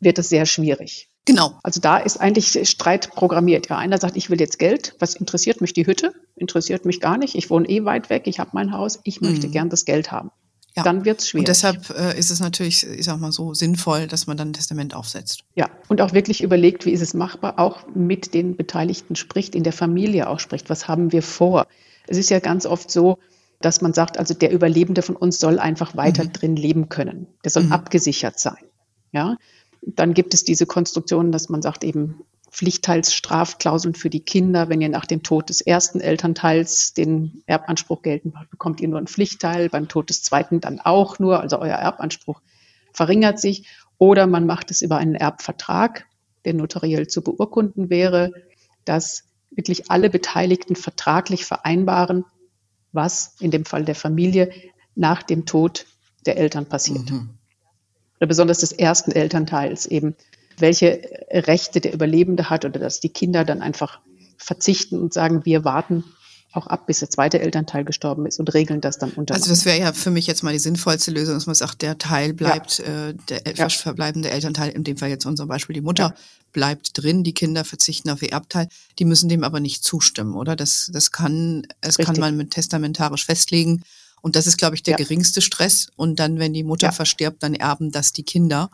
wird 0.00 0.18
es 0.18 0.28
sehr 0.28 0.44
schwierig. 0.44 1.08
Genau. 1.24 1.54
Also 1.62 1.80
da 1.80 1.96
ist 1.96 2.20
eigentlich 2.20 2.68
Streit 2.68 3.10
programmiert. 3.14 3.68
Ja, 3.70 3.78
einer 3.78 3.96
sagt, 3.96 4.16
ich 4.16 4.28
will 4.28 4.40
jetzt 4.40 4.58
Geld. 4.58 4.94
Was 4.98 5.14
interessiert 5.14 5.60
mich 5.60 5.72
die 5.72 5.86
Hütte? 5.86 6.12
Interessiert 6.36 6.84
mich 6.84 7.00
gar 7.00 7.16
nicht. 7.16 7.36
Ich 7.36 7.48
wohne 7.48 7.68
eh 7.68 7.84
weit 7.84 8.10
weg. 8.10 8.24
Ich 8.26 8.40
habe 8.40 8.50
mein 8.52 8.72
Haus. 8.72 9.00
Ich 9.04 9.20
möchte 9.22 9.46
mhm. 9.46 9.52
gern 9.52 9.70
das 9.70 9.86
Geld 9.86 10.10
haben. 10.10 10.30
Ja. 10.76 10.82
Dann 10.82 11.04
wird 11.04 11.20
es 11.20 11.28
schwierig. 11.28 11.42
Und 11.42 11.48
deshalb 11.48 11.90
äh, 11.90 12.18
ist 12.18 12.30
es 12.30 12.40
natürlich, 12.40 12.84
ich 12.84 13.04
sag 13.04 13.20
mal 13.20 13.30
so, 13.30 13.54
sinnvoll, 13.54 14.08
dass 14.08 14.26
man 14.26 14.36
dann 14.36 14.50
ein 14.50 14.52
Testament 14.54 14.94
aufsetzt. 14.94 15.44
Ja, 15.54 15.70
und 15.88 16.00
auch 16.00 16.12
wirklich 16.12 16.42
überlegt, 16.42 16.84
wie 16.84 16.90
ist 16.90 17.00
es 17.00 17.14
machbar, 17.14 17.58
auch 17.58 17.86
mit 17.94 18.34
den 18.34 18.56
Beteiligten 18.56 19.14
spricht, 19.14 19.54
in 19.54 19.62
der 19.62 19.72
Familie 19.72 20.28
auch 20.28 20.40
spricht. 20.40 20.70
Was 20.70 20.88
haben 20.88 21.12
wir 21.12 21.22
vor? 21.22 21.66
Es 22.08 22.16
ist 22.16 22.28
ja 22.28 22.40
ganz 22.40 22.66
oft 22.66 22.90
so, 22.90 23.18
dass 23.60 23.80
man 23.82 23.92
sagt, 23.92 24.18
also 24.18 24.34
der 24.34 24.50
Überlebende 24.50 25.02
von 25.02 25.14
uns 25.14 25.38
soll 25.38 25.60
einfach 25.60 25.96
weiter 25.96 26.24
mhm. 26.24 26.32
drin 26.32 26.56
leben 26.56 26.88
können. 26.88 27.28
Der 27.44 27.52
soll 27.52 27.64
mhm. 27.64 27.72
abgesichert 27.72 28.40
sein. 28.40 28.64
Ja. 29.12 29.36
Dann 29.82 30.12
gibt 30.12 30.34
es 30.34 30.44
diese 30.44 30.66
Konstruktion, 30.66 31.30
dass 31.30 31.48
man 31.48 31.62
sagt 31.62 31.84
eben 31.84 32.24
Pflichtteilsstrafklauseln 32.54 33.96
für 33.96 34.10
die 34.10 34.20
Kinder. 34.20 34.68
Wenn 34.68 34.80
ihr 34.80 34.88
nach 34.88 35.06
dem 35.06 35.24
Tod 35.24 35.48
des 35.48 35.60
ersten 35.60 36.00
Elternteils 36.00 36.94
den 36.94 37.42
Erbanspruch 37.46 38.02
geltend 38.02 38.34
macht, 38.34 38.48
bekommt 38.50 38.80
ihr 38.80 38.86
nur 38.86 38.98
einen 38.98 39.08
Pflichtteil. 39.08 39.68
Beim 39.68 39.88
Tod 39.88 40.08
des 40.08 40.22
zweiten 40.22 40.60
dann 40.60 40.78
auch 40.78 41.18
nur. 41.18 41.40
Also 41.40 41.58
euer 41.58 41.74
Erbanspruch 41.74 42.40
verringert 42.92 43.40
sich. 43.40 43.66
Oder 43.98 44.28
man 44.28 44.46
macht 44.46 44.70
es 44.70 44.82
über 44.82 44.98
einen 44.98 45.16
Erbvertrag, 45.16 46.06
der 46.44 46.54
notariell 46.54 47.08
zu 47.08 47.22
beurkunden 47.22 47.90
wäre, 47.90 48.30
dass 48.84 49.24
wirklich 49.50 49.90
alle 49.90 50.08
Beteiligten 50.08 50.76
vertraglich 50.76 51.44
vereinbaren, 51.44 52.24
was 52.92 53.34
in 53.40 53.50
dem 53.50 53.64
Fall 53.64 53.84
der 53.84 53.96
Familie 53.96 54.52
nach 54.94 55.24
dem 55.24 55.44
Tod 55.44 55.86
der 56.24 56.36
Eltern 56.36 56.66
passiert. 56.66 57.10
Mhm. 57.10 57.30
Oder 58.18 58.28
besonders 58.28 58.58
des 58.58 58.70
ersten 58.70 59.10
Elternteils 59.10 59.86
eben, 59.86 60.14
welche 60.58 61.00
Rechte 61.30 61.80
der 61.80 61.92
Überlebende 61.92 62.50
hat 62.50 62.64
oder 62.64 62.78
dass 62.80 63.00
die 63.00 63.08
Kinder 63.08 63.44
dann 63.44 63.62
einfach 63.62 64.00
verzichten 64.36 65.00
und 65.00 65.12
sagen, 65.12 65.44
wir 65.44 65.64
warten 65.64 66.04
auch 66.56 66.66
ab, 66.66 66.86
bis 66.86 67.00
der 67.00 67.10
zweite 67.10 67.40
Elternteil 67.40 67.84
gestorben 67.84 68.26
ist 68.26 68.38
und 68.38 68.54
regeln 68.54 68.80
das 68.80 68.98
dann 68.98 69.10
unter. 69.10 69.34
Also 69.34 69.50
das 69.50 69.64
wäre 69.64 69.78
ja 69.78 69.92
für 69.92 70.10
mich 70.10 70.26
jetzt 70.26 70.42
mal 70.42 70.52
die 70.52 70.58
sinnvollste 70.58 71.10
Lösung, 71.10 71.34
dass 71.34 71.46
man 71.46 71.54
sagt, 71.54 71.82
der 71.82 71.98
Teil 71.98 72.32
bleibt, 72.32 72.78
ja. 72.78 73.08
äh, 73.08 73.14
der 73.28 73.54
ja. 73.54 73.68
verbleibende 73.68 74.30
Elternteil, 74.30 74.70
in 74.70 74.84
dem 74.84 74.96
Fall 74.96 75.08
jetzt 75.08 75.26
unser 75.26 75.46
Beispiel 75.46 75.74
die 75.74 75.80
Mutter, 75.80 76.14
ja. 76.14 76.14
bleibt 76.52 76.90
drin, 76.94 77.24
die 77.24 77.34
Kinder 77.34 77.64
verzichten 77.64 78.10
auf 78.10 78.22
ihr 78.22 78.32
Erbteil, 78.32 78.68
die 78.98 79.04
müssen 79.04 79.28
dem 79.28 79.42
aber 79.42 79.58
nicht 79.58 79.82
zustimmen, 79.82 80.34
oder? 80.34 80.54
Das, 80.54 80.90
das 80.92 81.10
kann, 81.10 81.66
es 81.80 81.98
kann 81.98 82.16
man 82.18 82.36
mit 82.36 82.52
testamentarisch 82.52 83.26
festlegen. 83.26 83.82
Und 84.22 84.36
das 84.36 84.46
ist, 84.46 84.56
glaube 84.56 84.74
ich, 84.74 84.82
der 84.82 84.96
geringste 84.96 85.42
Stress. 85.42 85.88
Und 85.96 86.18
dann, 86.18 86.38
wenn 86.38 86.54
die 86.54 86.64
Mutter 86.64 86.92
verstirbt, 86.92 87.42
dann 87.42 87.54
erben 87.54 87.90
das 87.90 88.14
die 88.14 88.22
Kinder. 88.22 88.70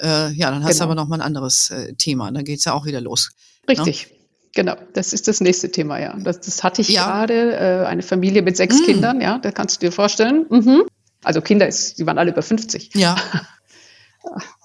Äh, 0.00 0.32
ja, 0.32 0.50
dann 0.50 0.64
hast 0.64 0.72
genau. 0.72 0.78
du 0.78 0.84
aber 0.84 0.94
noch 0.94 1.08
mal 1.08 1.16
ein 1.16 1.26
anderes 1.26 1.70
äh, 1.70 1.94
Thema. 1.94 2.30
Dann 2.30 2.44
geht's 2.44 2.64
ja 2.64 2.72
auch 2.72 2.86
wieder 2.86 3.00
los. 3.00 3.30
Ne? 3.66 3.72
Richtig. 3.72 4.10
Ne? 4.10 4.18
Genau, 4.54 4.76
das 4.94 5.12
ist 5.12 5.28
das 5.28 5.40
nächste 5.40 5.70
Thema, 5.70 6.00
ja. 6.00 6.16
Das, 6.18 6.40
das 6.40 6.64
hatte 6.64 6.80
ich 6.80 6.88
ja. 6.88 7.04
gerade, 7.04 7.56
äh, 7.56 7.86
eine 7.86 8.02
Familie 8.02 8.42
mit 8.42 8.56
sechs 8.56 8.80
mm. 8.80 8.84
Kindern, 8.84 9.20
ja, 9.20 9.38
das 9.38 9.54
kannst 9.54 9.76
du 9.76 9.86
dir 9.86 9.92
vorstellen. 9.92 10.46
Mhm. 10.48 10.84
Also 11.22 11.40
Kinder, 11.40 11.68
ist, 11.68 11.98
die 11.98 12.06
waren 12.06 12.18
alle 12.18 12.30
über 12.30 12.42
50. 12.42 12.94
Ja. 12.94 13.16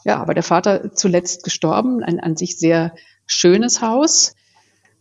Ja, 0.04 0.20
aber 0.20 0.34
der 0.34 0.44
Vater 0.44 0.94
zuletzt 0.94 1.44
gestorben, 1.44 2.04
ein 2.04 2.20
an 2.20 2.36
sich 2.36 2.58
sehr 2.58 2.94
schönes 3.26 3.82
Haus. 3.82 4.34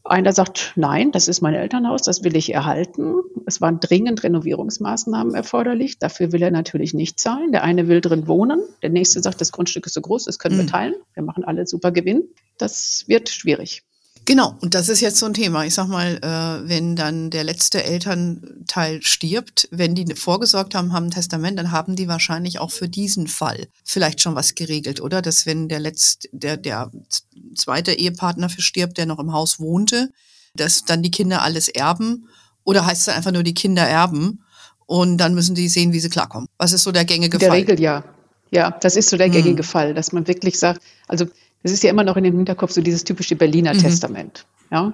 Einer 0.05 0.33
sagt, 0.33 0.73
nein, 0.75 1.13
das 1.13 1.29
ist 1.29 1.43
mein 1.43 1.55
Elternhaus, 1.55 2.03
das 2.03 2.25
will 2.25 2.37
ich 2.37 2.53
erhalten. 2.53 3.15
Es 3.47 3.61
waren 3.61 3.79
dringend 3.79 4.25
Renovierungsmaßnahmen 4.25 5.35
erforderlich. 5.35 5.99
Dafür 5.99 6.33
will 6.33 6.43
er 6.43 6.51
natürlich 6.51 6.93
nicht 6.93 7.21
zahlen. 7.21 7.53
Der 7.53 7.63
eine 7.63 7.87
will 7.87 8.01
drin 8.01 8.27
wohnen. 8.27 8.61
Der 8.83 8.91
nächste 8.91 9.23
sagt, 9.23 9.41
das 9.41 9.53
Grundstück 9.53 9.87
ist 9.87 9.95
so 9.95 10.01
groß, 10.01 10.25
das 10.25 10.39
können 10.41 10.57
mm. 10.57 10.61
wir 10.61 10.67
teilen. 10.67 10.95
Wir 11.15 11.23
machen 11.23 11.45
alle 11.45 11.67
super 11.67 11.93
Gewinn. 11.93 12.25
Das 12.59 13.05
wird 13.07 13.29
schwierig. 13.29 13.85
Genau, 14.25 14.57
und 14.61 14.75
das 14.75 14.89
ist 14.89 15.01
jetzt 15.01 15.19
so 15.19 15.27
ein 15.27 15.35
Thema. 15.35 15.65
Ich 15.65 15.75
sag 15.75 15.89
mal, 15.89 16.17
äh, 16.23 16.69
wenn 16.69 16.95
dann 16.95 17.31
der 17.31 17.43
letzte 17.43 17.83
Elternteil 17.83 19.03
stirbt, 19.03 19.69
wenn 19.73 19.95
die 19.95 20.15
vorgesorgt 20.15 20.75
haben, 20.75 20.93
haben 20.93 21.07
ein 21.07 21.11
Testament, 21.11 21.59
dann 21.59 21.73
haben 21.73 21.97
die 21.97 22.07
wahrscheinlich 22.07 22.61
auch 22.61 22.71
für 22.71 22.89
diesen 22.89 23.27
Fall 23.27 23.67
vielleicht 23.85 24.21
schon 24.21 24.37
was 24.37 24.55
geregelt, 24.55 25.01
oder? 25.01 25.23
Dass 25.23 25.45
wenn 25.45 25.69
der 25.69 25.81
letzte, 25.81 26.29
der, 26.33 26.57
der 26.57 26.93
zweite 27.57 27.93
Ehepartner 27.93 28.49
verstirbt, 28.49 28.97
der 28.97 29.07
noch 29.07 29.19
im 29.19 29.33
Haus 29.33 29.59
wohnte, 29.59 30.11
dass 30.55 30.85
dann 30.85 31.03
die 31.03 31.11
Kinder 31.11 31.43
alles 31.43 31.69
erben, 31.69 32.29
oder 32.65 32.87
heißt 32.87 33.09
es 33.09 33.15
einfach 33.15 33.33
nur, 33.33 33.43
die 33.43 33.55
Kinder 33.55 33.83
erben 33.83 34.45
und 34.87 35.19
dann 35.19 35.35
müssen 35.35 35.57
die 35.57 35.69
sehen, 35.69 35.93
wie 35.93 36.01
sie 36.01 36.11
klarkommen? 36.11 36.49
Was 36.59 36.73
ist 36.73 36.85
so 36.85 36.93
der 36.93 37.05
gängige 37.05 37.37
In 37.37 37.41
der 37.41 37.49
Fall? 37.49 37.59
Regel 37.59 37.81
ja. 37.81 38.05
Ja, 38.53 38.71
das 38.71 38.97
ist 38.97 39.09
so 39.09 39.17
der 39.17 39.31
gängige 39.31 39.63
hm. 39.63 39.69
Fall, 39.69 39.95
dass 39.95 40.13
man 40.13 40.29
wirklich 40.29 40.59
sagt, 40.59 40.83
also 41.09 41.27
das 41.63 41.73
ist 41.73 41.83
ja 41.83 41.91
immer 41.91 42.05
noch 42.05 42.17
in 42.17 42.25
dem 42.25 42.37
Hinterkopf 42.37 42.73
so 42.73 42.81
dieses 42.81 43.05
typische 43.05 43.37
Berliner 43.37 43.75
mhm. 43.75 43.79
Testament. 43.79 44.47
Ja? 44.71 44.93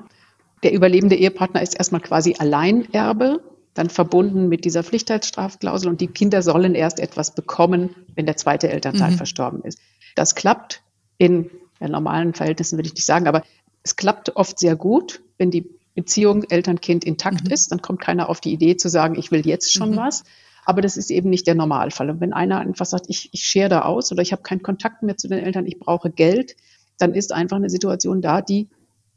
Der 0.63 0.73
überlebende 0.73 1.17
Ehepartner 1.17 1.63
ist 1.63 1.77
erstmal 1.77 2.01
quasi 2.01 2.37
Alleinerbe, 2.39 3.41
dann 3.75 3.91
verbunden 3.91 4.49
mit 4.49 4.65
dieser 4.65 4.83
Pflichtheitsstrafklausel 4.83 5.89
und 5.89 6.01
die 6.01 6.09
Kinder 6.09 6.43
sollen 6.43 6.75
erst 6.75 6.99
etwas 6.99 7.35
bekommen, 7.35 7.95
wenn 8.17 8.27
der 8.27 8.37
zweite 8.37 8.69
Elternteil 8.69 9.13
mhm. 9.13 9.17
verstorben 9.17 9.63
ist. 9.63 9.79
Das 10.17 10.35
klappt 10.35 10.83
in 11.17 11.51
ja, 11.81 11.89
normalen 11.89 12.35
Verhältnissen, 12.35 12.77
würde 12.77 12.89
ich 12.89 12.95
nicht 12.95 13.07
sagen, 13.07 13.29
aber 13.29 13.43
es 13.85 13.97
klappt 13.97 14.35
oft 14.37 14.59
sehr 14.59 14.75
gut, 14.75 15.23
wenn 15.39 15.51
die 15.51 15.71
Beziehung 15.95 16.45
Eltern-Kind 16.45 17.05
intakt 17.05 17.45
mhm. 17.45 17.51
ist, 17.53 17.73
dann 17.73 17.83
kommt 17.83 18.01
keiner 18.01 18.29
auf 18.29 18.41
die 18.41 18.53
Idee 18.53 18.77
zu 18.77 18.89
sagen, 18.89 19.17
ich 19.19 19.31
will 19.31 19.47
jetzt 19.47 19.73
schon 19.73 19.93
mhm. 19.93 19.97
was. 19.97 20.25
Aber 20.69 20.83
das 20.83 20.99
ist 20.99 21.11
eben 21.11 21.31
nicht 21.31 21.47
der 21.47 21.55
Normalfall. 21.55 22.11
Und 22.11 22.21
wenn 22.21 22.35
einer 22.35 22.59
einfach 22.59 22.85
sagt, 22.85 23.07
ich, 23.09 23.31
ich 23.33 23.45
schere 23.45 23.71
da 23.71 23.83
aus 23.87 24.13
oder 24.13 24.21
ich 24.21 24.33
habe 24.33 24.43
keinen 24.43 24.63
Kontakt 24.63 25.03
mehr 25.03 25.17
zu 25.17 25.27
den 25.27 25.39
Eltern, 25.39 25.65
ich 25.65 25.79
brauche 25.79 26.11
Geld, 26.11 26.57
dann 26.99 27.15
ist 27.15 27.33
einfach 27.33 27.57
eine 27.57 27.71
Situation 27.71 28.21
da, 28.21 28.43
die 28.43 28.69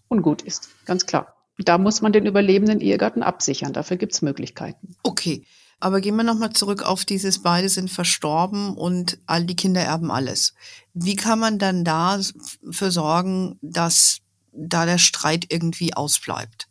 ungut 0.07 0.43
ist. 0.43 0.69
Ganz 0.85 1.05
klar. 1.05 1.35
Da 1.57 1.77
muss 1.77 2.01
man 2.01 2.13
den 2.13 2.25
überlebenden 2.25 2.79
Ehegatten 2.79 3.21
absichern. 3.21 3.73
Dafür 3.73 3.97
gibt 3.97 4.13
es 4.13 4.21
Möglichkeiten. 4.21 4.95
Okay. 5.03 5.45
Aber 5.81 5.99
gehen 5.99 6.15
wir 6.15 6.23
nochmal 6.23 6.53
zurück 6.53 6.83
auf 6.83 7.03
dieses, 7.03 7.41
beide 7.41 7.67
sind 7.67 7.91
verstorben 7.91 8.77
und 8.77 9.17
all 9.25 9.43
die 9.43 9.57
Kinder 9.57 9.81
erben 9.81 10.09
alles. 10.09 10.53
Wie 10.93 11.17
kann 11.17 11.37
man 11.37 11.59
dann 11.59 11.83
dafür 11.83 12.91
sorgen, 12.91 13.59
dass 13.61 14.19
da 14.53 14.85
der 14.85 14.99
Streit 14.99 15.47
irgendwie 15.49 15.95
ausbleibt? 15.95 16.69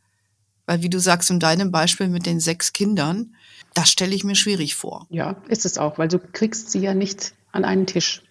Weil 0.65 0.81
wie 0.81 0.89
du 0.89 1.01
sagst, 1.01 1.29
in 1.31 1.39
deinem 1.39 1.71
Beispiel 1.71 2.09
mit 2.09 2.25
den 2.25 2.41
sechs 2.41 2.73
Kindern, 2.73 3.35
das 3.75 3.91
stelle 3.91 4.15
ich 4.15 4.25
mir 4.25 4.35
schwierig 4.35 4.75
vor. 4.75 5.07
Ja, 5.11 5.37
ist 5.49 5.65
es 5.65 5.79
auch, 5.79 5.99
weil 5.99 6.09
du 6.09 6.19
kriegst 6.19 6.71
sie 6.71 6.81
ja 6.81 6.95
nicht 6.95 7.33
an 7.53 7.65
einen 7.65 7.87
Tisch. 7.87 8.23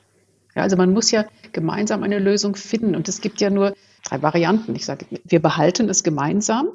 Ja, 0.55 0.63
also 0.63 0.75
man 0.77 0.93
muss 0.93 1.11
ja 1.11 1.25
gemeinsam 1.51 2.03
eine 2.03 2.19
Lösung 2.19 2.55
finden. 2.55 2.95
Und 2.95 3.07
es 3.07 3.21
gibt 3.21 3.39
ja 3.41 3.49
nur 3.49 3.75
drei 4.03 4.21
Varianten. 4.21 4.75
Ich 4.75 4.85
sage, 4.85 5.05
wir 5.23 5.41
behalten 5.41 5.89
es 5.89 6.03
gemeinsam, 6.03 6.69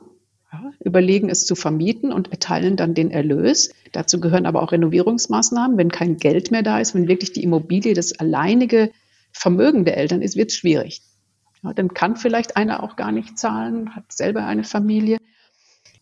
ja, 0.52 0.72
überlegen 0.80 1.28
es 1.28 1.46
zu 1.46 1.54
vermieten 1.54 2.12
und 2.12 2.30
erteilen 2.30 2.76
dann 2.76 2.94
den 2.94 3.10
Erlös. 3.10 3.70
Dazu 3.92 4.20
gehören 4.20 4.46
aber 4.46 4.62
auch 4.62 4.72
Renovierungsmaßnahmen. 4.72 5.76
Wenn 5.76 5.90
kein 5.90 6.16
Geld 6.16 6.50
mehr 6.50 6.62
da 6.62 6.78
ist, 6.78 6.94
wenn 6.94 7.08
wirklich 7.08 7.32
die 7.32 7.42
Immobilie 7.42 7.94
das 7.94 8.18
alleinige 8.18 8.90
Vermögen 9.32 9.84
der 9.84 9.96
Eltern 9.96 10.22
ist, 10.22 10.36
wird 10.36 10.50
es 10.50 10.56
schwierig. 10.56 11.02
Ja, 11.62 11.72
dann 11.72 11.94
kann 11.94 12.16
vielleicht 12.16 12.56
einer 12.56 12.82
auch 12.82 12.96
gar 12.96 13.10
nicht 13.10 13.38
zahlen, 13.38 13.96
hat 13.96 14.12
selber 14.12 14.46
eine 14.46 14.64
Familie 14.64 15.18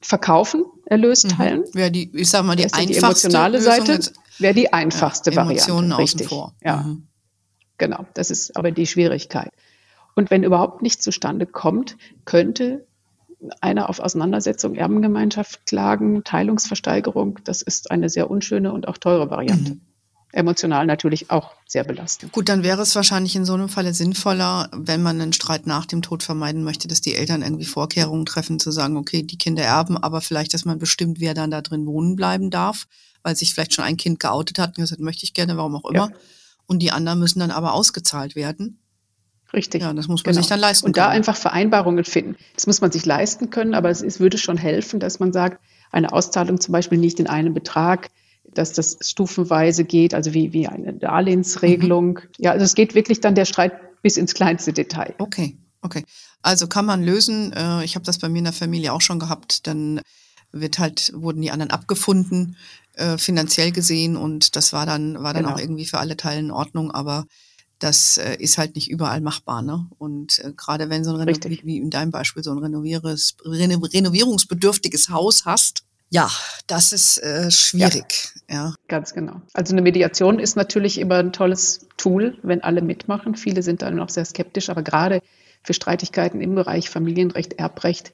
verkaufen, 0.03 0.65
Erlös 0.85 1.23
teilen. 1.23 1.61
Mhm. 1.61 1.75
Wäre 1.75 1.91
die, 1.91 2.11
ich 2.15 2.31
sag 2.31 2.45
mal, 2.45 2.57
die 2.57 2.65
einfachste 2.65 2.87
die 2.87 2.97
emotionale 2.97 3.59
Lösung 3.59 3.87
Seite 3.87 4.13
wäre 4.39 4.55
die 4.55 4.73
einfachste 4.73 5.31
ja, 5.31 5.37
Variante. 5.37 5.99
Richtig. 5.99 6.29
Vor. 6.29 6.55
Ja. 6.63 6.79
Mhm. 6.79 7.07
Genau, 7.79 8.07
das 8.15 8.31
ist 8.31 8.57
aber 8.57 8.71
die 8.71 8.87
Schwierigkeit. 8.87 9.51
Und 10.15 10.31
wenn 10.31 10.43
überhaupt 10.43 10.83
nichts 10.83 11.03
zustande 11.03 11.47
kommt, 11.47 11.97
könnte 12.25 12.87
einer 13.61 13.89
auf 13.89 13.99
Auseinandersetzung 13.99 14.75
Erbengemeinschaft 14.75 15.67
klagen, 15.67 16.23
Teilungsversteigerung. 16.23 17.41
Das 17.45 17.63
ist 17.63 17.91
eine 17.91 18.09
sehr 18.09 18.31
unschöne 18.31 18.73
und 18.73 18.87
auch 18.87 18.99
teure 18.99 19.31
Variante. 19.31 19.75
Mhm 19.75 19.81
emotional 20.33 20.87
natürlich 20.87 21.31
auch 21.31 21.53
sehr 21.67 21.85
belastend. 21.85 22.33
Gut, 22.33 22.49
dann 22.49 22.63
wäre 22.63 22.83
es 22.83 22.97
wahrscheinlich 22.97 23.37
in 23.37 23.45
so 23.45 23.53
einem 23.53 23.69
Falle 23.69 23.95
sinnvoller, 23.95 24.71
wenn 24.73 25.03
man 25.03 25.21
einen 25.21 25.35
Streit 25.35 25.67
nach 25.67 25.87
dem 25.87 26.03
Tod 26.03 26.23
vermeiden 26.23 26.65
möchte, 26.65 26.89
dass 26.89 27.03
die 27.03 27.15
Eltern 27.15 27.43
irgendwie 27.43 27.67
Vorkehrungen 27.67 28.27
treffen, 28.27 28.59
zu 28.59 28.71
sagen, 28.71 28.97
okay, 28.97 29.23
die 29.23 29.39
Kinder 29.39 29.63
erben, 29.63 29.97
aber 29.97 30.23
vielleicht, 30.23 30.55
dass 30.55 30.65
man 30.65 30.79
bestimmt, 30.79 31.21
wer 31.21 31.35
dann 31.35 31.51
da 31.51 31.61
drin 31.61 31.87
wohnen 31.87 32.17
bleiben 32.17 32.51
darf, 32.51 32.87
weil 33.23 33.37
sich 33.37 33.53
vielleicht 33.53 33.75
schon 33.75 33.85
ein 33.85 33.99
Kind 33.99 34.21
geoutet 34.21 34.59
hat 34.59 34.71
und 34.71 34.83
gesagt, 34.83 35.01
möchte 35.01 35.25
ich 35.25 35.35
gerne, 35.35 35.57
warum 35.57 35.77
auch 35.77 35.85
immer. 35.85 36.11
Ja. 36.11 36.17
Und 36.67 36.81
die 36.81 36.93
anderen 36.93 37.19
müssen 37.19 37.41
dann 37.41 37.51
aber 37.51 37.75
ausgezahlt 37.75 38.35
werden. 38.35 38.79
Richtig. 39.53 39.83
Ja, 39.83 39.93
das 39.93 40.09
muss 40.09 40.25
man 40.25 40.33
genau. 40.33 40.41
sich 40.41 40.49
dann 40.49 40.61
leisten. 40.61 40.87
Und 40.87 40.93
können. 40.95 41.05
da 41.05 41.11
einfach 41.11 41.37
Vereinbarungen 41.37 42.05
finden. 42.05 42.37
Das 42.55 42.67
muss 42.67 42.81
man 42.81 42.91
sich 42.91 43.05
leisten 43.05 43.51
können, 43.51 43.75
aber 43.75 43.91
es 43.91 44.01
ist, 44.01 44.19
würde 44.19 44.39
schon 44.39 44.57
helfen, 44.57 44.99
dass 44.99 45.21
man 45.21 45.33
sagt, 45.33 45.61
eine 45.91 46.11
Auszahlung 46.11 46.59
zum 46.59 46.73
Beispiel 46.73 46.97
nicht 46.97 47.21
in 47.21 47.27
einem 47.27 47.53
Betrag 47.53 48.11
dass 48.55 48.73
das 48.73 48.99
stufenweise 49.01 49.85
geht, 49.85 50.15
also 50.15 50.35
wie, 50.35 50.53
wie 50.53 50.69
eine 50.69 50.93
Darlehensregelung. 50.93 52.15
Mhm. 52.15 52.29
Ja, 52.39 52.53
also 52.53 52.65
es 52.65 52.75
geht 52.75 52.95
wirklich 52.95 53.21
dann 53.21 53.35
der 53.35 53.45
Streit 53.45 53.73
bis 54.03 54.17
ins 54.17 54.35
kleinste 54.35 54.73
Detail. 54.73 55.15
Okay, 55.19 55.57
okay. 55.81 56.05
Also 56.43 56.67
kann 56.67 56.87
man 56.87 57.03
lösen. 57.03 57.53
Äh, 57.53 57.85
ich 57.85 57.95
habe 57.95 58.05
das 58.05 58.19
bei 58.19 58.29
mir 58.29 58.39
in 58.39 58.45
der 58.45 58.53
Familie 58.53 58.93
auch 58.93 59.01
schon 59.01 59.19
gehabt. 59.19 59.67
Dann 59.67 60.01
wird 60.51 60.79
halt, 60.79 61.13
wurden 61.15 61.41
die 61.41 61.51
anderen 61.51 61.71
abgefunden, 61.71 62.57
äh, 62.95 63.17
finanziell 63.17 63.73
gesehen 63.73 64.17
und 64.17 64.55
das 64.55 64.73
war 64.73 64.87
dann, 64.87 65.23
war 65.23 65.33
dann 65.33 65.45
genau. 65.45 65.55
auch 65.55 65.61
irgendwie 65.61 65.87
für 65.87 65.99
alle 65.99 66.17
Teile 66.17 66.41
in 66.41 66.51
Ordnung, 66.51 66.91
aber 66.91 67.27
das 67.79 68.19
äh, 68.19 68.37
ist 68.39 68.59
halt 68.59 68.75
nicht 68.75 68.91
überall 68.91 69.21
machbar. 69.21 69.63
Ne? 69.63 69.87
Und 69.99 70.41
äh, 70.41 70.53
gerade 70.57 70.91
wenn 70.91 71.05
so 71.05 71.15
ein 71.15 71.21
Reno 71.21 71.39
wie 71.65 71.79
in 71.79 71.91
deinem 71.91 72.11
Beispiel 72.11 72.45
so 72.45 72.53
ein 72.53 72.59
renovierungsbedürftiges 72.59 75.09
Haus 75.09 75.47
hast, 75.47 75.85
ja, 76.13 76.29
das 76.67 76.93
ist 76.93 77.17
äh, 77.23 77.51
schwierig. 77.51 78.35
Ja, 78.47 78.55
ja, 78.55 78.75
ganz 78.87 79.15
genau. 79.15 79.41
Also 79.55 79.73
eine 79.73 79.81
Mediation 79.81 80.39
ist 80.39 80.57
natürlich 80.57 80.99
immer 80.99 81.17
ein 81.17 81.33
tolles 81.33 81.89
Tool, 81.97 82.37
wenn 82.43 82.63
alle 82.63 82.83
mitmachen. 82.83 83.35
Viele 83.35 83.63
sind 83.63 83.81
dann 83.81 83.97
noch 83.97 84.11
sehr 84.11 84.27
skeptisch, 84.27 84.69
aber 84.69 84.83
gerade 84.83 85.23
für 85.63 85.73
Streitigkeiten 85.73 86.43
im 86.43 86.55
Bereich 86.55 86.91
Familienrecht, 86.91 87.55
Erbrecht 87.55 88.13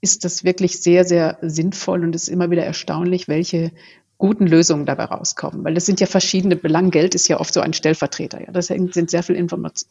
ist 0.00 0.24
das 0.24 0.42
wirklich 0.42 0.80
sehr, 0.80 1.04
sehr 1.04 1.36
sinnvoll 1.42 2.02
und 2.02 2.14
es 2.14 2.22
ist 2.22 2.28
immer 2.28 2.50
wieder 2.50 2.64
erstaunlich, 2.64 3.28
welche 3.28 3.72
guten 4.16 4.46
Lösungen 4.46 4.86
dabei 4.86 5.04
rauskommen. 5.04 5.64
Weil 5.64 5.74
das 5.74 5.84
sind 5.84 6.00
ja 6.00 6.06
verschiedene 6.06 6.56
Belange. 6.56 6.88
Geld 6.88 7.14
ist 7.14 7.28
ja 7.28 7.40
oft 7.40 7.52
so 7.52 7.60
ein 7.60 7.74
Stellvertreter. 7.74 8.40
Ja. 8.40 8.52
Das 8.52 8.68
sind 8.68 9.10
sehr 9.10 9.22
viele 9.22 9.38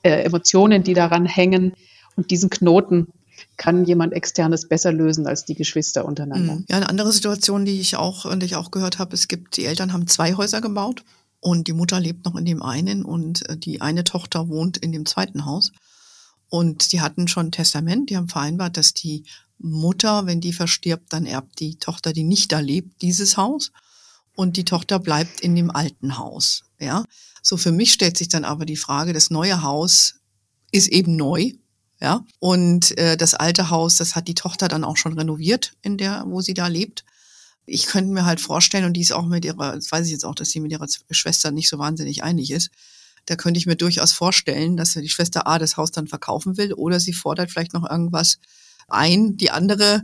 äh, 0.02 0.24
Emotionen, 0.24 0.82
die 0.82 0.96
daran 0.96 1.28
hängen. 1.28 1.74
Und 2.16 2.32
diesen 2.32 2.50
Knoten 2.50 3.14
kann 3.58 3.86
jemand 3.86 4.14
externes 4.14 4.68
besser 4.68 4.92
lösen 4.92 5.28
als 5.28 5.46
die 5.46 5.56
Geschwister 5.56 6.06
untereinander. 6.06 6.56
Mhm. 6.56 6.66
Ja, 6.70 6.78
eine 6.78 6.90
andere 6.90 7.12
Situation, 7.12 7.66
die 7.66 7.80
ich 7.80 7.96
auch, 7.96 8.32
die 8.38 8.46
ich 8.46 8.56
auch 8.56 8.72
gehört 8.72 9.00
habe, 9.00 9.16
es 9.16 9.28
gibt, 9.28 9.58
die 9.58 9.66
Eltern 9.66 9.94
haben 9.94 10.08
zwei 10.08 10.36
Häuser 10.36 10.62
gebaut 10.62 11.04
und 11.40 11.68
die 11.68 11.74
Mutter 11.74 12.00
lebt 12.00 12.26
noch 12.26 12.36
in 12.36 12.46
dem 12.46 12.62
einen 12.62 13.04
und 13.04 13.48
äh, 13.50 13.58
die 13.58 13.82
eine 13.82 14.04
Tochter 14.04 14.50
wohnt 14.50 14.78
in 14.78 14.92
dem 14.92 15.06
zweiten 15.06 15.46
Haus. 15.46 15.72
Und 16.50 16.92
die 16.92 17.02
hatten 17.02 17.28
schon 17.28 17.48
ein 17.48 17.52
Testament, 17.52 18.10
die 18.10 18.18
haben 18.18 18.30
vereinbart, 18.30 18.78
dass 18.78 18.94
die 18.94 19.26
Mutter, 19.60 20.26
wenn 20.26 20.40
die 20.40 20.54
verstirbt, 20.54 21.12
dann 21.12 21.26
erbt 21.26 21.60
die 21.60 21.76
Tochter, 21.76 22.14
die 22.14 22.24
nicht 22.24 22.52
da 22.52 22.60
lebt, 22.60 23.02
dieses 23.02 23.38
Haus. 23.38 23.72
Und 24.34 24.56
die 24.56 24.66
Tochter 24.66 25.00
bleibt 25.00 25.42
in 25.42 25.56
dem 25.56 25.72
alten 25.72 26.18
Haus. 26.18 26.64
Ja, 26.80 27.04
so 27.42 27.58
für 27.58 27.72
mich 27.72 27.92
stellt 27.92 28.18
sich 28.18 28.30
dann 28.30 28.46
aber 28.46 28.66
die 28.66 28.78
Frage, 28.78 29.14
das 29.14 29.32
neue 29.32 29.64
Haus 29.64 30.16
ist 30.72 30.90
eben 30.90 31.16
neu 31.16 31.54
ja. 32.00 32.26
Und 32.40 32.98
äh, 32.98 33.18
das 33.18 33.34
alte 33.34 33.70
Haus, 33.70 33.98
das 33.98 34.16
hat 34.16 34.28
die 34.28 34.36
Tochter 34.36 34.68
dann 34.68 34.84
auch 34.84 34.98
schon 34.98 35.18
renoviert, 35.18 35.74
in 35.82 35.98
der, 35.98 36.24
wo 36.28 36.42
sie 36.42 36.54
da 36.54 36.68
lebt. 36.68 37.04
Ich 37.66 37.88
könnte 37.88 38.12
mir 38.12 38.26
halt 38.26 38.40
vorstellen, 38.40 38.86
und 38.86 38.94
die 38.94 39.02
ist 39.02 39.12
auch 39.12 39.26
mit 39.26 39.44
ihrer, 39.44 39.74
das 39.74 39.92
weiß 39.92 40.06
ich 40.06 40.12
jetzt 40.12 40.26
auch, 40.26 40.36
dass 40.36 40.50
sie 40.50 40.60
mit 40.60 40.72
ihrer 40.72 40.88
Schwester 41.12 41.52
nicht 41.52 41.70
so 41.70 41.78
wahnsinnig 41.80 42.24
einig 42.24 42.52
ist. 42.52 42.70
Da 43.26 43.36
könnte 43.36 43.58
ich 43.58 43.66
mir 43.66 43.76
durchaus 43.76 44.14
vorstellen, 44.14 44.78
dass 44.78 44.94
die 44.94 45.10
Schwester 45.10 45.48
A 45.48 45.60
das 45.60 45.76
Haus 45.76 45.92
dann 45.92 46.08
verkaufen 46.08 46.58
will 46.58 46.74
oder 46.74 47.00
sie 47.00 47.14
fordert 47.14 47.52
vielleicht 47.52 47.74
noch 47.74 47.90
irgendwas 47.90 48.38
ein, 48.88 49.36
die 49.36 49.52
andere, 49.52 50.04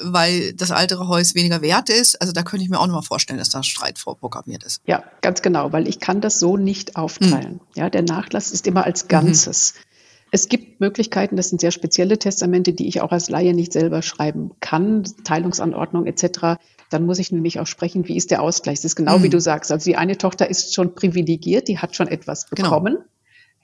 weil 0.00 0.54
das 0.54 0.70
ältere 0.70 1.06
Haus 1.06 1.34
weniger 1.34 1.60
wert 1.60 1.90
ist. 1.90 2.18
Also 2.22 2.32
da 2.32 2.42
könnte 2.42 2.64
ich 2.64 2.70
mir 2.70 2.80
auch 2.80 2.86
nochmal 2.86 3.02
vorstellen, 3.02 3.38
dass 3.38 3.50
da 3.50 3.62
Streit 3.62 3.98
vorprogrammiert 3.98 4.64
ist. 4.64 4.80
Ja, 4.86 5.04
ganz 5.20 5.42
genau, 5.42 5.72
weil 5.72 5.86
ich 5.86 6.00
kann 6.00 6.22
das 6.22 6.38
so 6.38 6.56
nicht 6.56 6.96
aufteilen. 6.96 7.54
Mhm. 7.54 7.60
Ja, 7.74 7.90
der 7.90 8.02
Nachlass 8.02 8.50
ist 8.50 8.66
immer 8.66 8.84
als 8.84 9.08
Ganzes. 9.08 9.74
Mhm. 9.74 9.91
Es 10.34 10.48
gibt 10.48 10.80
Möglichkeiten, 10.80 11.36
das 11.36 11.50
sind 11.50 11.60
sehr 11.60 11.70
spezielle 11.70 12.18
Testamente, 12.18 12.72
die 12.72 12.88
ich 12.88 13.02
auch 13.02 13.12
als 13.12 13.28
Laie 13.28 13.52
nicht 13.52 13.70
selber 13.70 14.00
schreiben 14.00 14.52
kann, 14.60 15.04
Teilungsanordnung 15.24 16.06
etc. 16.06 16.58
Dann 16.88 17.04
muss 17.04 17.18
ich 17.18 17.32
nämlich 17.32 17.60
auch 17.60 17.66
sprechen, 17.66 18.08
wie 18.08 18.16
ist 18.16 18.30
der 18.30 18.40
Ausgleich? 18.40 18.78
Das 18.78 18.86
ist 18.86 18.96
genau 18.96 19.18
mhm. 19.18 19.24
wie 19.24 19.28
du 19.28 19.40
sagst. 19.40 19.70
Also 19.70 19.84
die 19.84 19.96
eine 19.96 20.16
Tochter 20.16 20.48
ist 20.48 20.74
schon 20.74 20.94
privilegiert, 20.94 21.68
die 21.68 21.78
hat 21.78 21.94
schon 21.94 22.08
etwas 22.08 22.48
genau. 22.48 22.70
bekommen. 22.70 22.94
Genau. 22.94 23.04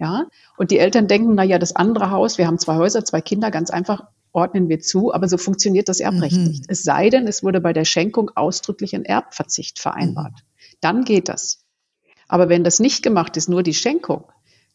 Ja, 0.00 0.26
und 0.58 0.70
die 0.70 0.78
Eltern 0.78 1.08
denken, 1.08 1.34
na 1.34 1.42
ja, 1.42 1.58
das 1.58 1.74
andere 1.74 2.10
Haus, 2.10 2.36
wir 2.36 2.46
haben 2.46 2.58
zwei 2.58 2.76
Häuser, 2.76 3.02
zwei 3.02 3.22
Kinder, 3.22 3.50
ganz 3.50 3.70
einfach 3.70 4.04
ordnen 4.32 4.68
wir 4.68 4.78
zu, 4.78 5.12
aber 5.12 5.26
so 5.26 5.38
funktioniert 5.38 5.88
das 5.88 6.00
Erbrecht 6.00 6.36
mhm. 6.36 6.44
nicht. 6.44 6.64
Es 6.68 6.82
sei 6.82 7.08
denn, 7.08 7.26
es 7.26 7.42
wurde 7.42 7.62
bei 7.62 7.72
der 7.72 7.86
Schenkung 7.86 8.30
ausdrücklich 8.34 8.94
ein 8.94 9.06
Erbverzicht 9.06 9.78
vereinbart. 9.78 10.32
Mhm. 10.32 10.76
Dann 10.82 11.04
geht 11.04 11.30
das. 11.30 11.64
Aber 12.28 12.50
wenn 12.50 12.62
das 12.62 12.78
nicht 12.78 13.02
gemacht 13.02 13.38
ist, 13.38 13.48
nur 13.48 13.62
die 13.62 13.74
Schenkung, 13.74 14.24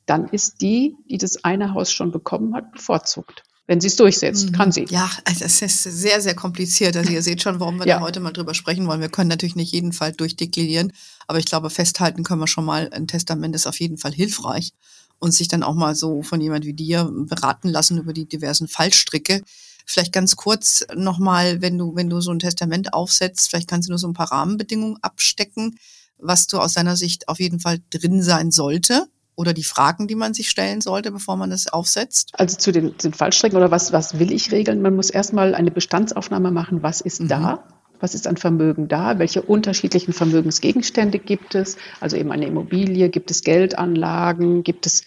dann 0.05 0.27
ist 0.27 0.61
die, 0.61 0.95
die 1.09 1.17
das 1.17 1.43
eine 1.43 1.73
Haus 1.73 1.91
schon 1.91 2.11
bekommen 2.11 2.53
hat, 2.55 2.71
bevorzugt. 2.71 3.43
Wenn 3.65 3.79
sie 3.79 3.87
es 3.87 3.95
durchsetzt, 3.95 4.49
mhm. 4.49 4.51
kann 4.51 4.71
sie. 4.73 4.85
Ja, 4.89 5.09
also 5.23 5.45
es 5.45 5.61
ist 5.61 5.83
sehr, 5.83 6.19
sehr 6.19 6.35
kompliziert. 6.35 6.97
Also 6.97 7.11
ihr 7.13 7.21
seht 7.21 7.41
schon, 7.41 7.59
warum 7.59 7.79
wir 7.79 7.87
ja. 7.87 7.97
da 7.97 8.01
heute 8.01 8.19
mal 8.19 8.33
drüber 8.33 8.53
sprechen 8.53 8.87
wollen. 8.87 8.99
Wir 8.99 9.09
können 9.09 9.29
natürlich 9.29 9.55
nicht 9.55 9.71
jeden 9.71 9.93
Fall 9.93 10.11
durchdeklinieren, 10.11 10.91
aber 11.27 11.39
ich 11.39 11.45
glaube, 11.45 11.69
festhalten 11.69 12.23
können 12.23 12.41
wir 12.41 12.47
schon 12.47 12.65
mal, 12.65 12.89
ein 12.91 13.07
Testament 13.07 13.55
ist 13.55 13.67
auf 13.67 13.79
jeden 13.79 13.97
Fall 13.97 14.11
hilfreich 14.11 14.73
und 15.19 15.33
sich 15.33 15.47
dann 15.47 15.63
auch 15.63 15.75
mal 15.75 15.95
so 15.95 16.21
von 16.23 16.41
jemand 16.41 16.65
wie 16.65 16.73
dir 16.73 17.09
beraten 17.11 17.69
lassen 17.69 17.97
über 17.97 18.11
die 18.11 18.25
diversen 18.25 18.67
Fallstricke. 18.67 19.41
Vielleicht 19.85 20.11
ganz 20.11 20.35
kurz 20.35 20.85
nochmal, 20.95 21.61
wenn 21.61 21.77
du, 21.77 21.95
wenn 21.95 22.09
du 22.09 22.19
so 22.19 22.31
ein 22.31 22.39
Testament 22.39 22.93
aufsetzt, 22.93 23.49
vielleicht 23.49 23.69
kannst 23.69 23.87
du 23.87 23.91
nur 23.91 23.99
so 23.99 24.07
ein 24.07 24.13
paar 24.13 24.31
Rahmenbedingungen 24.31 24.97
abstecken 25.01 25.77
was 26.23 26.47
du 26.47 26.59
aus 26.59 26.73
deiner 26.73 26.95
Sicht 26.95 27.27
auf 27.27 27.39
jeden 27.39 27.59
Fall 27.59 27.79
drin 27.89 28.23
sein 28.23 28.51
sollte? 28.51 29.07
Oder 29.35 29.53
die 29.53 29.63
Fragen, 29.63 30.07
die 30.07 30.15
man 30.15 30.33
sich 30.33 30.49
stellen 30.49 30.81
sollte, 30.81 31.11
bevor 31.11 31.37
man 31.37 31.51
es 31.51 31.67
aufsetzt? 31.67 32.31
Also 32.33 32.57
zu 32.57 32.71
den, 32.71 32.95
den 32.97 33.13
Fallstrecken 33.13 33.57
oder 33.57 33.71
was, 33.71 33.91
was 33.91 34.19
will 34.19 34.31
ich 34.31 34.51
regeln? 34.51 34.81
Man 34.81 34.95
muss 34.95 35.09
erstmal 35.09 35.55
eine 35.55 35.71
Bestandsaufnahme 35.71 36.51
machen, 36.51 36.83
was 36.83 37.01
ist 37.01 37.21
mhm. 37.21 37.27
da? 37.29 37.63
Was 37.99 38.15
ist 38.15 38.27
an 38.27 38.37
Vermögen 38.37 38.87
da? 38.89 39.17
Welche 39.17 39.41
unterschiedlichen 39.41 40.13
Vermögensgegenstände 40.13 41.19
gibt 41.19 41.55
es? 41.55 41.77
Also 41.99 42.17
eben 42.17 42.31
eine 42.31 42.45
Immobilie, 42.45 43.09
gibt 43.09 43.31
es 43.31 43.43
Geldanlagen, 43.43 44.63
gibt 44.63 44.85
es 44.85 45.03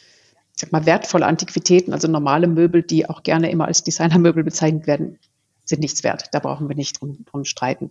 ich 0.56 0.62
sag 0.62 0.72
mal, 0.72 0.86
wertvolle 0.86 1.26
Antiquitäten, 1.26 1.92
also 1.92 2.08
normale 2.08 2.46
Möbel, 2.46 2.82
die 2.82 3.08
auch 3.10 3.22
gerne 3.22 3.50
immer 3.50 3.66
als 3.66 3.84
Designermöbel 3.84 4.42
bezeichnet 4.42 4.86
werden, 4.86 5.18
sind 5.66 5.80
nichts 5.80 6.02
wert. 6.02 6.30
Da 6.32 6.38
brauchen 6.38 6.68
wir 6.68 6.76
nicht 6.76 6.98
drum, 6.98 7.26
drum 7.26 7.44
streiten. 7.44 7.90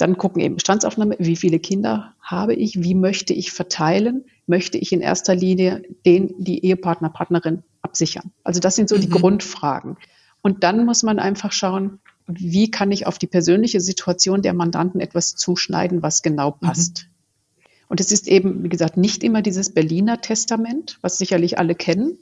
Dann 0.00 0.16
gucken 0.16 0.40
eben 0.40 0.54
Bestandsaufnahme, 0.54 1.16
wie 1.18 1.36
viele 1.36 1.58
Kinder 1.58 2.14
habe 2.22 2.54
ich, 2.54 2.82
wie 2.82 2.94
möchte 2.94 3.34
ich 3.34 3.52
verteilen, 3.52 4.24
möchte 4.46 4.78
ich 4.78 4.92
in 4.92 5.02
erster 5.02 5.34
Linie 5.34 5.82
den, 6.06 6.34
die 6.38 6.64
Ehepartner, 6.64 7.10
Partnerin 7.10 7.64
absichern. 7.82 8.32
Also 8.42 8.60
das 8.60 8.76
sind 8.76 8.88
so 8.88 8.96
mhm. 8.96 9.00
die 9.02 9.10
Grundfragen. 9.10 9.98
Und 10.40 10.64
dann 10.64 10.86
muss 10.86 11.02
man 11.02 11.18
einfach 11.18 11.52
schauen, 11.52 11.98
wie 12.26 12.70
kann 12.70 12.92
ich 12.92 13.06
auf 13.06 13.18
die 13.18 13.26
persönliche 13.26 13.80
Situation 13.82 14.40
der 14.40 14.54
Mandanten 14.54 15.00
etwas 15.00 15.34
zuschneiden, 15.34 16.02
was 16.02 16.22
genau 16.22 16.56
mhm. 16.60 16.66
passt. 16.66 17.04
Mhm. 17.04 17.64
Und 17.88 18.00
es 18.00 18.10
ist 18.10 18.26
eben, 18.26 18.62
wie 18.62 18.70
gesagt, 18.70 18.96
nicht 18.96 19.22
immer 19.22 19.42
dieses 19.42 19.74
Berliner 19.74 20.22
Testament, 20.22 20.98
was 21.02 21.18
sicherlich 21.18 21.58
alle 21.58 21.74
kennen, 21.74 22.18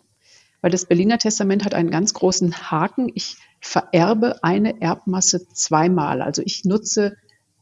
weil 0.63 0.73
das 0.73 0.87
Berliner 0.87 1.19
Testament 1.19 1.65
hat 1.65 1.75
einen 1.75 1.93
ganz 1.93 2.13
großen 2.13 2.71
Haken. 2.73 3.13
Ich 3.15 3.37
vererbe 3.61 4.43
eine 4.43 4.81
Erbmasse 4.81 5.47
zweimal. 5.47 6.23
Also 6.23 6.43
ich 6.45 6.65
nutze 6.65 7.17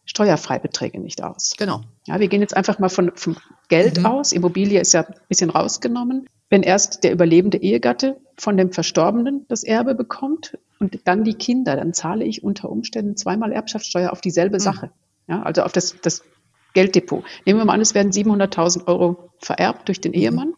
Steuerfreibeträge 0.06 1.00
nicht 1.00 1.22
aus. 1.22 1.54
Genau. 1.58 1.82
Ja, 2.06 2.20
wir 2.20 2.28
gehen 2.28 2.40
jetzt 2.40 2.56
einfach 2.56 2.78
mal 2.78 2.88
von, 2.88 3.12
vom 3.14 3.36
Geld 3.68 3.98
mhm. 3.98 4.06
aus. 4.06 4.32
Immobilie 4.32 4.80
ist 4.80 4.94
ja 4.94 5.02
ein 5.02 5.14
bisschen 5.28 5.50
rausgenommen. 5.50 6.26
Wenn 6.48 6.62
erst 6.62 7.02
der 7.02 7.12
überlebende 7.12 7.58
Ehegatte 7.58 8.16
von 8.38 8.56
dem 8.56 8.72
Verstorbenen 8.72 9.46
das 9.48 9.64
Erbe 9.64 9.96
bekommt 9.96 10.56
und 10.78 11.00
dann 11.04 11.24
die 11.24 11.34
Kinder, 11.34 11.74
dann 11.74 11.92
zahle 11.92 12.24
ich 12.24 12.44
unter 12.44 12.70
Umständen 12.70 13.16
zweimal 13.16 13.52
Erbschaftssteuer 13.52 14.12
auf 14.12 14.20
dieselbe 14.20 14.56
mhm. 14.56 14.60
Sache. 14.60 14.90
Ja, 15.28 15.42
also 15.42 15.62
auf 15.62 15.72
das, 15.72 15.96
das 16.00 16.22
Gelddepot. 16.72 17.24
Nehmen 17.44 17.58
wir 17.58 17.64
mal 17.64 17.74
an, 17.74 17.80
es 17.80 17.94
werden 17.94 18.12
700.000 18.12 18.86
Euro 18.86 19.30
vererbt 19.38 19.88
durch 19.88 20.00
den 20.00 20.12
mhm. 20.12 20.18
Ehemann. 20.18 20.54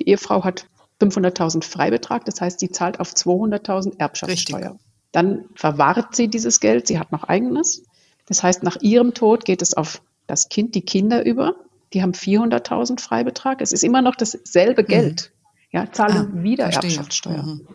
Die 0.00 0.08
Ehefrau 0.08 0.42
hat 0.42 0.66
500.000 1.00 1.62
Freibetrag, 1.64 2.24
das 2.24 2.40
heißt, 2.40 2.58
sie 2.58 2.70
zahlt 2.70 2.98
auf 2.98 3.12
200.000 3.12 3.98
Erbschaftssteuer. 3.98 4.72
Richtig. 4.72 4.86
Dann 5.12 5.46
verwahrt 5.54 6.14
sie 6.14 6.28
dieses 6.28 6.60
Geld, 6.60 6.86
sie 6.86 6.98
hat 6.98 7.12
noch 7.12 7.24
eigenes. 7.24 7.84
Das 8.30 8.44
heißt, 8.44 8.62
nach 8.62 8.76
ihrem 8.80 9.12
Tod 9.12 9.44
geht 9.44 9.60
es 9.60 9.74
auf 9.74 10.02
das 10.28 10.48
Kind, 10.48 10.76
die 10.76 10.82
Kinder 10.82 11.26
über. 11.26 11.56
Die 11.92 12.00
haben 12.00 12.12
400.000 12.12 13.00
Freibetrag. 13.00 13.60
Es 13.60 13.72
ist 13.72 13.82
immer 13.82 14.02
noch 14.02 14.14
dasselbe 14.14 14.82
mhm. 14.82 14.86
Geld. 14.86 15.32
Ja, 15.72 15.90
zahlen 15.90 16.16
ah, 16.16 16.42
wieder 16.44 16.70
verstehe. 16.70 16.90
Erbschaftssteuer. 16.90 17.42
Mhm. 17.42 17.66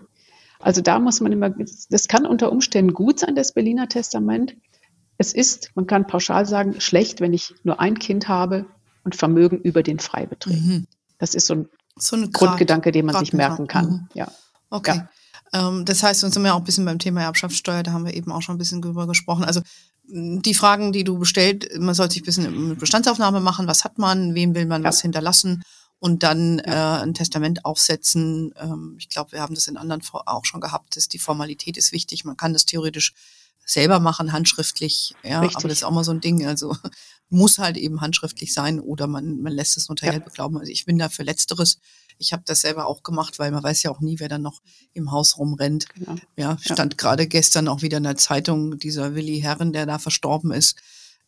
Also 0.62 0.82
da 0.82 1.00
muss 1.00 1.20
man 1.20 1.34
immer, 1.34 1.50
das 1.50 2.08
kann 2.08 2.26
unter 2.26 2.54
Umständen 2.54 2.94
gut 2.94 3.20
sein, 3.20 3.36
das 3.36 3.54
Berliner 3.54 3.90
Testament. 3.90 4.56
Es 5.18 5.34
ist, 5.34 5.72
man 5.76 5.88
kann 5.88 6.08
pauschal 6.08 6.46
sagen, 6.46 6.80
schlecht, 6.80 7.20
wenn 7.20 7.34
ich 7.34 7.54
nur 7.64 7.82
ein 7.82 8.00
Kind 8.00 8.30
habe 8.30 8.66
und 9.04 9.18
Vermögen 9.18 9.60
über 9.60 9.84
den 9.84 10.00
Freibeträgen. 10.00 10.68
Mhm. 10.68 10.88
Das 11.18 11.36
ist 11.36 11.48
so 11.48 11.56
ein, 11.56 11.70
so 11.98 12.16
Grundgedanke, 12.32 12.94
den 12.94 13.08
man 13.08 13.18
sich 13.20 13.34
merken 13.34 13.68
kann. 13.68 13.86
Mhm. 13.86 14.10
Ja. 14.14 14.32
Okay. 14.70 14.96
Ja. 14.96 15.10
Ähm, 15.56 15.86
das 15.86 16.04
heißt, 16.04 16.24
uns 16.24 16.34
sind 16.34 16.44
wir 16.44 16.54
auch 16.54 16.60
ein 16.60 16.64
bisschen 16.66 16.86
beim 16.86 17.00
Thema 17.00 17.22
Erbschaftssteuer, 17.22 17.84
da 17.84 17.92
haben 17.92 18.06
wir 18.06 18.14
eben 18.14 18.32
auch 18.32 18.42
schon 18.42 18.56
ein 18.56 18.60
bisschen 18.60 18.82
drüber 18.82 19.08
gesprochen. 19.08 19.46
Also 19.46 19.62
die 20.08 20.54
Fragen, 20.54 20.92
die 20.92 21.04
du 21.04 21.18
bestellt, 21.18 21.70
man 21.80 21.96
sollte 21.96 22.14
sich 22.14 22.22
ein 22.22 22.26
bisschen 22.26 22.70
mit 22.70 22.80
Bestandsaufnahme 22.80 23.40
machen, 23.40 23.68
was 23.68 23.84
hat 23.84 23.98
man, 23.98 24.36
wem 24.36 24.54
will 24.54 24.66
man 24.66 24.84
ja. 24.84 24.90
was 24.90 25.02
hinterlassen 25.02 25.64
und 26.00 26.24
dann 26.24 26.60
ja. 26.60 27.00
äh, 27.00 27.04
ein 27.04 27.14
Testament 27.14 27.66
aufsetzen. 27.66 28.54
Ähm, 28.60 28.96
ich 29.00 29.10
glaube, 29.10 29.32
wir 29.32 29.42
haben 29.42 29.56
das 29.56 29.68
in 29.68 29.78
anderen 29.78 30.04
auch 30.26 30.46
schon 30.46 30.62
gehabt, 30.62 30.96
dass 30.96 31.08
die 31.08 31.20
Formalität 31.20 31.78
ist 31.78 31.92
wichtig. 31.92 32.26
Man 32.26 32.38
kann 32.38 32.54
das 32.54 32.66
theoretisch 32.66 33.14
selber 33.66 34.00
machen, 34.00 34.32
handschriftlich, 34.32 35.16
ja, 35.24 35.40
Richtig. 35.40 35.58
aber 35.58 35.70
das 35.70 35.80
ist 35.80 35.84
auch 35.84 35.92
mal 35.92 36.04
so 36.04 36.12
ein 36.12 36.22
Ding. 36.22 36.46
Also 36.46 36.76
muss 37.30 37.58
halt 37.58 37.78
eben 37.78 38.02
handschriftlich 38.02 38.54
sein 38.54 38.80
oder 38.80 39.08
man, 39.08 39.42
man 39.42 39.54
lässt 39.54 39.78
es 39.78 39.90
notariell 39.90 40.20
ja. 40.20 40.26
beglauben. 40.26 40.58
Also 40.58 40.72
ich 40.72 40.86
bin 40.86 41.00
da 41.00 41.10
für 41.10 41.24
Letzteres. 41.24 41.80
Ich 42.18 42.34
habe 42.34 42.44
das 42.46 42.62
selber 42.62 42.88
auch 42.88 43.04
gemacht, 43.04 43.40
weil 43.40 43.52
man 43.52 43.64
weiß 43.64 43.84
ja 43.84 43.92
auch 43.92 44.00
nie, 44.00 44.20
wer 44.20 44.30
dann 44.30 44.42
noch 44.42 44.62
im 44.94 45.12
Haus 45.12 45.38
rumrennt. 45.38 45.88
Genau. 45.94 46.16
Ja, 46.38 46.58
stand 46.60 46.94
ja. 46.94 46.98
gerade 46.98 47.28
gestern 47.28 47.68
auch 47.68 47.82
wieder 47.82 47.98
in 47.98 48.04
der 48.04 48.18
Zeitung, 48.18 48.78
dieser 48.80 49.16
Willi 49.16 49.40
Herren, 49.42 49.74
der 49.74 49.86
da 49.86 50.00
verstorben 50.00 50.52
ist. 50.52 50.78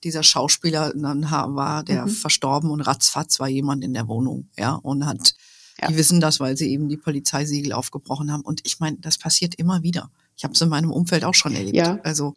Dieser 0.04 0.24
Schauspieler 0.24 0.94
dann 0.96 1.30
war 1.32 1.84
der 1.84 2.06
mhm. 2.06 2.10
verstorben 2.10 2.70
und 2.70 2.82
ratzfatz 2.82 3.40
war 3.40 3.48
jemand 3.48 3.84
in 3.84 3.94
der 3.94 4.08
Wohnung, 4.08 4.48
ja, 4.56 4.74
und 4.74 5.06
hat, 5.06 5.34
ja. 5.82 5.88
die 5.88 5.98
wissen 5.98 6.22
das, 6.22 6.40
weil 6.40 6.56
sie 6.56 6.70
eben 6.70 6.88
die 6.88 6.98
Polizeisiegel 6.98 7.74
aufgebrochen 7.74 8.32
haben. 8.32 8.42
Und 8.42 8.62
ich 8.64 8.80
meine, 8.80 8.98
das 8.98 9.18
passiert 9.18 9.56
immer 9.56 9.82
wieder. 9.82 10.12
Ich 10.36 10.44
habe 10.44 10.54
es 10.54 10.62
in 10.62 10.70
meinem 10.70 10.92
Umfeld 10.92 11.24
auch 11.26 11.34
schon 11.34 11.56
erlebt. 11.56 11.76
Ja. 11.76 12.00
Also 12.04 12.36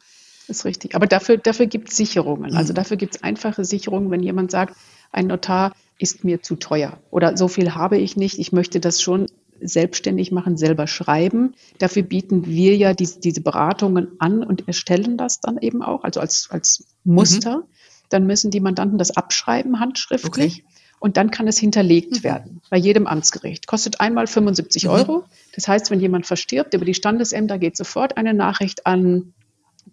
ist 0.51 0.65
richtig. 0.65 0.97
Aber 0.97 1.07
dafür, 1.07 1.39
dafür 1.39 1.67
gibt 1.67 1.91
es 1.91 1.97
Sicherungen. 1.97 2.45
Also 2.47 2.55
mhm. 2.55 2.59
Also 2.59 2.73
dafür 2.73 2.97
gibt 2.97 3.15
es 3.15 3.23
einfache 3.23 3.65
Sicherungen, 3.65 4.11
wenn 4.11 4.23
jemand 4.23 4.51
sagt, 4.51 4.77
ein 5.13 5.29
Notar 5.29 5.73
ist 6.01 6.25
mir 6.25 6.43
zu 6.43 6.57
teuer 6.57 6.99
oder 7.11 7.37
so 7.37 7.49
viel 7.49 7.75
habe 7.75 7.99
ich 7.99 8.17
nicht, 8.17 8.39
ich 8.39 8.53
möchte 8.53 8.81
das 8.81 9.03
schon 9.03 9.27
selbstständig 9.61 10.33
machen, 10.33 10.57
selber 10.57 10.87
schreiben. 10.87 11.55
Dafür 11.79 12.03
bieten 12.03 12.47
wir 12.47 12.77
ja 12.77 12.95
die, 12.95 13.09
diese 13.23 13.43
Beratungen 13.43 14.09
an 14.19 14.43
und 14.43 14.67
erstellen 14.67 15.19
das 15.19 15.41
dann 15.41 15.59
eben 15.59 15.83
auch, 15.83 16.03
also 16.03 16.21
als, 16.21 16.49
als 16.51 16.87
Muster. 17.05 17.59
Mhm. 17.59 17.65
Dann 18.09 18.27
müssen 18.27 18.51
die 18.51 18.61
Mandanten 18.61 18.99
das 18.99 19.17
abschreiben, 19.17 19.79
handschriftlich. 19.79 20.65
Okay. 20.65 20.75
Und 20.99 21.17
dann 21.17 21.31
kann 21.31 21.47
es 21.47 21.59
hinterlegt 21.59 22.13
mhm. 22.13 22.25
werden 22.25 22.63
bei 22.71 22.77
jedem 22.77 23.07
Amtsgericht. 23.07 23.67
Kostet 23.67 24.01
einmal 24.01 24.27
75 24.27 24.85
mhm. 24.85 24.91
Euro. 24.91 25.25
Das 25.55 25.69
heißt, 25.69 25.91
wenn 25.91 26.01
jemand 26.01 26.27
verstirbt, 26.27 26.75
über 26.75 26.85
die 26.85 26.95
Standesämter 26.95 27.59
geht 27.59 27.77
sofort 27.77 28.17
eine 28.17 28.35
Nachricht 28.35 28.87
an 28.87 29.35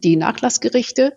die 0.04 0.16
Nachlassgerichte 0.16 1.14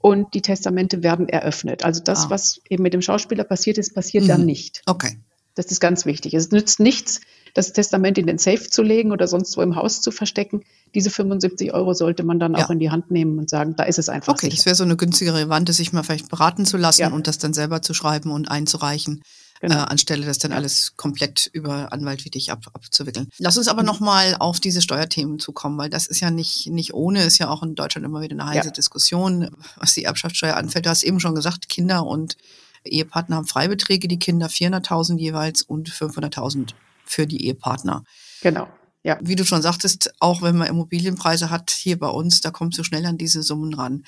und 0.00 0.34
die 0.34 0.42
Testamente 0.42 1.02
werden 1.02 1.28
eröffnet. 1.28 1.84
Also 1.84 2.00
das, 2.02 2.26
ah. 2.26 2.30
was 2.30 2.60
eben 2.68 2.82
mit 2.82 2.94
dem 2.94 3.02
Schauspieler 3.02 3.44
passiert 3.44 3.78
ist, 3.78 3.94
passiert 3.94 4.24
mhm. 4.24 4.28
dann 4.28 4.44
nicht. 4.44 4.82
Okay. 4.86 5.18
Das 5.54 5.66
ist 5.66 5.80
ganz 5.80 6.06
wichtig. 6.06 6.34
Es 6.34 6.52
nützt 6.52 6.78
nichts, 6.78 7.20
das 7.52 7.72
Testament 7.72 8.16
in 8.16 8.28
den 8.28 8.38
Safe 8.38 8.70
zu 8.70 8.82
legen 8.82 9.10
oder 9.10 9.26
sonst 9.26 9.56
wo 9.56 9.62
im 9.62 9.74
Haus 9.74 10.00
zu 10.00 10.12
verstecken. 10.12 10.62
Diese 10.94 11.10
75 11.10 11.74
Euro 11.74 11.94
sollte 11.94 12.22
man 12.22 12.38
dann 12.38 12.54
ja. 12.54 12.64
auch 12.64 12.70
in 12.70 12.78
die 12.78 12.90
Hand 12.90 13.10
nehmen 13.10 13.38
und 13.38 13.50
sagen, 13.50 13.74
da 13.76 13.82
ist 13.82 13.98
es 13.98 14.08
einfach. 14.08 14.34
Okay, 14.34 14.46
sicher. 14.46 14.56
das 14.56 14.66
wäre 14.66 14.76
so 14.76 14.84
eine 14.84 14.96
günstigere 14.96 15.48
Variante, 15.48 15.72
sich 15.72 15.92
mal 15.92 16.04
vielleicht 16.04 16.28
beraten 16.28 16.64
zu 16.64 16.76
lassen 16.76 17.00
ja. 17.00 17.08
und 17.10 17.26
das 17.26 17.38
dann 17.38 17.54
selber 17.54 17.82
zu 17.82 17.92
schreiben 17.92 18.30
und 18.30 18.48
einzureichen. 18.48 19.22
Genau. 19.60 19.74
Äh, 19.74 19.78
anstelle 19.78 20.24
das 20.24 20.38
dann 20.38 20.52
alles 20.52 20.96
komplett 20.96 21.50
über 21.52 21.92
Anwalt 21.92 22.24
wie 22.24 22.30
dich 22.30 22.52
ab, 22.52 22.66
abzuwickeln. 22.72 23.28
Lass 23.38 23.56
uns 23.56 23.68
aber 23.68 23.82
mhm. 23.82 23.86
nochmal 23.86 24.36
auf 24.38 24.60
diese 24.60 24.82
Steuerthemen 24.82 25.38
zukommen, 25.38 25.78
weil 25.78 25.90
das 25.90 26.06
ist 26.06 26.20
ja 26.20 26.30
nicht, 26.30 26.68
nicht 26.68 26.94
ohne, 26.94 27.24
ist 27.24 27.38
ja 27.38 27.48
auch 27.48 27.62
in 27.62 27.74
Deutschland 27.74 28.04
immer 28.04 28.20
wieder 28.20 28.34
eine 28.34 28.46
heiße 28.46 28.68
ja. 28.68 28.72
Diskussion, 28.72 29.50
was 29.76 29.94
die 29.94 30.04
Erbschaftssteuer 30.04 30.56
anfällt. 30.56 30.86
Du 30.86 30.90
hast 30.90 31.02
eben 31.02 31.20
schon 31.20 31.34
gesagt, 31.34 31.68
Kinder 31.68 32.06
und 32.06 32.36
Ehepartner 32.84 33.36
haben 33.36 33.46
Freibeträge, 33.46 34.08
die 34.08 34.18
Kinder 34.18 34.46
400.000 34.46 35.18
jeweils 35.18 35.62
und 35.62 35.90
500.000 35.90 36.70
für 37.04 37.26
die 37.26 37.46
Ehepartner. 37.46 38.04
Genau. 38.42 38.68
Ja. 39.02 39.18
Wie 39.20 39.36
du 39.36 39.44
schon 39.44 39.62
sagtest, 39.62 40.12
auch 40.20 40.42
wenn 40.42 40.56
man 40.56 40.68
Immobilienpreise 40.68 41.50
hat 41.50 41.70
hier 41.70 41.98
bei 41.98 42.08
uns, 42.08 42.40
da 42.40 42.50
kommt 42.50 42.74
so 42.74 42.84
schnell 42.84 43.06
an 43.06 43.18
diese 43.18 43.42
Summen 43.42 43.74
ran. 43.74 44.04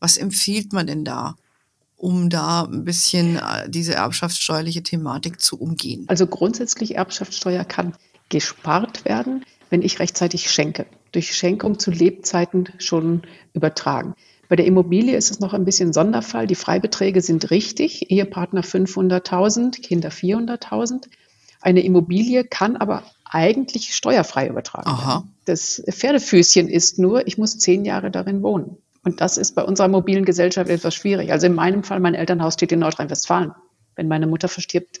Was 0.00 0.16
empfiehlt 0.16 0.72
man 0.72 0.86
denn 0.86 1.04
da? 1.04 1.36
Um 2.04 2.28
da 2.28 2.64
ein 2.64 2.84
bisschen 2.84 3.36
äh, 3.36 3.70
diese 3.70 3.94
erbschaftssteuerliche 3.94 4.82
Thematik 4.82 5.40
zu 5.40 5.58
umgehen? 5.58 6.04
Also 6.06 6.26
grundsätzlich 6.26 6.96
Erbschaftssteuer 6.96 7.64
kann 7.64 7.94
gespart 8.28 9.06
werden, 9.06 9.46
wenn 9.70 9.80
ich 9.80 10.00
rechtzeitig 10.00 10.50
schenke. 10.50 10.84
Durch 11.12 11.34
Schenkung 11.34 11.78
zu 11.78 11.90
Lebzeiten 11.90 12.68
schon 12.76 13.22
übertragen. 13.54 14.14
Bei 14.50 14.56
der 14.56 14.66
Immobilie 14.66 15.16
ist 15.16 15.30
es 15.30 15.40
noch 15.40 15.54
ein 15.54 15.64
bisschen 15.64 15.94
Sonderfall. 15.94 16.46
Die 16.46 16.54
Freibeträge 16.54 17.22
sind 17.22 17.50
richtig. 17.50 18.10
Ehepartner 18.10 18.60
500.000, 18.60 19.80
Kinder 19.80 20.10
400.000. 20.10 21.06
Eine 21.62 21.80
Immobilie 21.80 22.44
kann 22.44 22.76
aber 22.76 23.04
eigentlich 23.24 23.94
steuerfrei 23.94 24.48
übertragen 24.48 24.90
Aha. 24.90 25.14
werden. 25.14 25.34
Das 25.46 25.82
Pferdefüßchen 25.90 26.68
ist 26.68 26.98
nur, 26.98 27.26
ich 27.26 27.38
muss 27.38 27.58
zehn 27.58 27.86
Jahre 27.86 28.10
darin 28.10 28.42
wohnen. 28.42 28.76
Und 29.04 29.20
das 29.20 29.36
ist 29.36 29.54
bei 29.54 29.62
unserer 29.62 29.88
mobilen 29.88 30.24
Gesellschaft 30.24 30.70
etwas 30.70 30.94
schwierig. 30.94 31.30
Also 31.30 31.46
in 31.46 31.54
meinem 31.54 31.84
Fall, 31.84 32.00
mein 32.00 32.14
Elternhaus 32.14 32.54
steht 32.54 32.72
in 32.72 32.80
Nordrhein-Westfalen. 32.80 33.52
Wenn 33.96 34.08
meine 34.08 34.26
Mutter 34.26 34.48
verstirbt, 34.48 35.00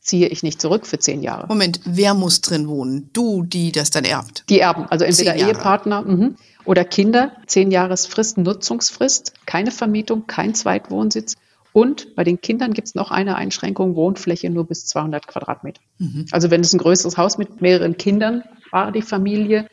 ziehe 0.00 0.26
ich 0.28 0.42
nicht 0.42 0.60
zurück 0.60 0.86
für 0.86 0.98
zehn 0.98 1.22
Jahre. 1.22 1.46
Moment, 1.46 1.80
wer 1.84 2.14
muss 2.14 2.40
drin 2.40 2.66
wohnen? 2.66 3.10
Du, 3.12 3.44
die 3.44 3.70
das 3.70 3.90
dann 3.90 4.04
erbt? 4.04 4.44
Die 4.48 4.58
erben, 4.58 4.86
also 4.86 5.04
entweder 5.04 5.36
Ehepartner 5.36 6.02
mh, 6.02 6.30
oder 6.64 6.84
Kinder, 6.84 7.32
zehn 7.46 7.70
Jahresfrist, 7.70 8.36
Nutzungsfrist, 8.38 9.32
keine 9.46 9.70
Vermietung, 9.70 10.26
kein 10.26 10.54
Zweitwohnsitz. 10.54 11.36
Und 11.72 12.14
bei 12.16 12.24
den 12.24 12.40
Kindern 12.40 12.74
gibt 12.74 12.88
es 12.88 12.94
noch 12.94 13.10
eine 13.10 13.36
Einschränkung, 13.36 13.94
Wohnfläche 13.94 14.50
nur 14.50 14.66
bis 14.66 14.86
200 14.86 15.26
Quadratmeter. 15.26 15.80
Mhm. 15.98 16.26
Also 16.32 16.50
wenn 16.50 16.60
es 16.60 16.72
ein 16.72 16.78
größeres 16.78 17.16
Haus 17.16 17.38
mit 17.38 17.62
mehreren 17.62 17.96
Kindern 17.96 18.42
war, 18.70 18.92
die 18.92 19.02
Familie, 19.02 19.68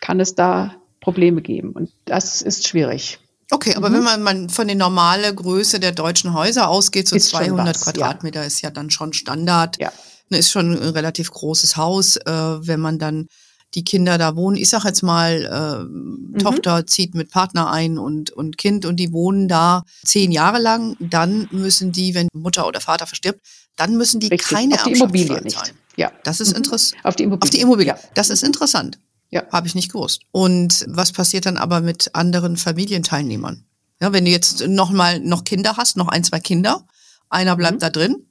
kann 0.00 0.20
es 0.20 0.34
da 0.34 0.74
Probleme 1.00 1.40
geben. 1.42 1.70
Und 1.72 1.90
das 2.04 2.42
ist 2.42 2.66
schwierig. 2.68 3.18
Okay, 3.50 3.74
aber 3.74 3.90
Mhm. 3.90 3.94
wenn 3.94 4.02
man, 4.04 4.22
man 4.22 4.48
von 4.48 4.66
der 4.68 4.76
normalen 4.76 5.34
Größe 5.34 5.80
der 5.80 5.92
deutschen 5.92 6.34
Häuser 6.34 6.68
ausgeht, 6.68 7.08
so 7.08 7.16
Ist 7.16 7.30
schon 7.30 7.40
200 7.44 7.74
was, 7.74 7.82
Quadratmeter 7.84 8.44
ist 8.46 8.60
ja 8.62 8.70
dann 8.70 8.90
schon 8.90 9.12
Standard. 9.12 9.76
Ja. 9.80 9.92
Ne, 10.28 10.38
Ist 10.38 10.50
schon 10.52 10.72
ein 10.72 10.90
relativ 10.90 11.30
großes 11.32 11.76
Haus, 11.76 12.16
äh, 12.16 12.22
wenn 12.32 12.78
man 12.80 12.98
dann 13.00 13.26
die 13.74 13.82
Kinder 13.84 14.18
da 14.18 14.34
wohnen. 14.36 14.56
Ich 14.56 14.68
sag 14.68 14.84
jetzt 14.84 15.02
mal, 15.02 15.88
äh, 16.36 16.40
Tochter 16.42 16.86
zieht 16.86 17.14
mit 17.14 17.30
Partner 17.30 17.70
ein 17.70 17.98
und, 17.98 18.30
und 18.30 18.56
Kind 18.58 18.84
und 18.84 18.96
die 18.96 19.12
wohnen 19.12 19.48
da 19.48 19.82
zehn 20.04 20.30
Jahre 20.32 20.60
lang. 20.60 20.96
Dann 21.00 21.48
müssen 21.52 21.92
die, 21.92 22.14
wenn 22.14 22.28
Mutter 22.32 22.66
oder 22.66 22.80
Vater 22.80 23.06
verstirbt, 23.06 23.40
dann 23.76 23.96
müssen 23.96 24.20
die 24.20 24.28
Richtig, 24.28 24.48
keine 24.48 24.74
auf 24.74 24.82
die 24.84 24.92
Immobilie 24.92 25.40
nicht. 25.42 25.56
zahlen. 25.56 25.72
Ja. 25.96 26.10
Das 26.24 26.40
ist 26.40 26.50
Mhm. 26.50 26.56
interessant. 26.58 27.00
Auf 27.04 27.16
die 27.16 27.22
Immobilie. 27.24 27.42
Auf 27.44 27.50
die 27.50 27.60
Immobilie. 27.60 27.92
Ja. 27.94 27.98
Das 28.14 28.30
ist 28.30 28.42
interessant. 28.44 28.98
Ja. 29.30 29.44
Habe 29.52 29.66
ich 29.68 29.74
nicht 29.74 29.92
gewusst. 29.92 30.22
Und 30.32 30.84
was 30.88 31.12
passiert 31.12 31.46
dann 31.46 31.56
aber 31.56 31.80
mit 31.80 32.14
anderen 32.14 32.56
Familienteilnehmern? 32.56 33.64
Ja, 34.00 34.12
wenn 34.12 34.24
du 34.24 34.30
jetzt 34.30 34.66
noch 34.66 34.90
mal 34.90 35.20
noch 35.20 35.44
Kinder 35.44 35.76
hast, 35.76 35.96
noch 35.96 36.08
ein, 36.08 36.24
zwei 36.24 36.40
Kinder, 36.40 36.84
einer 37.28 37.54
bleibt 37.56 37.76
Mhm. 37.76 37.80
da 37.80 37.90
drin 37.90 38.26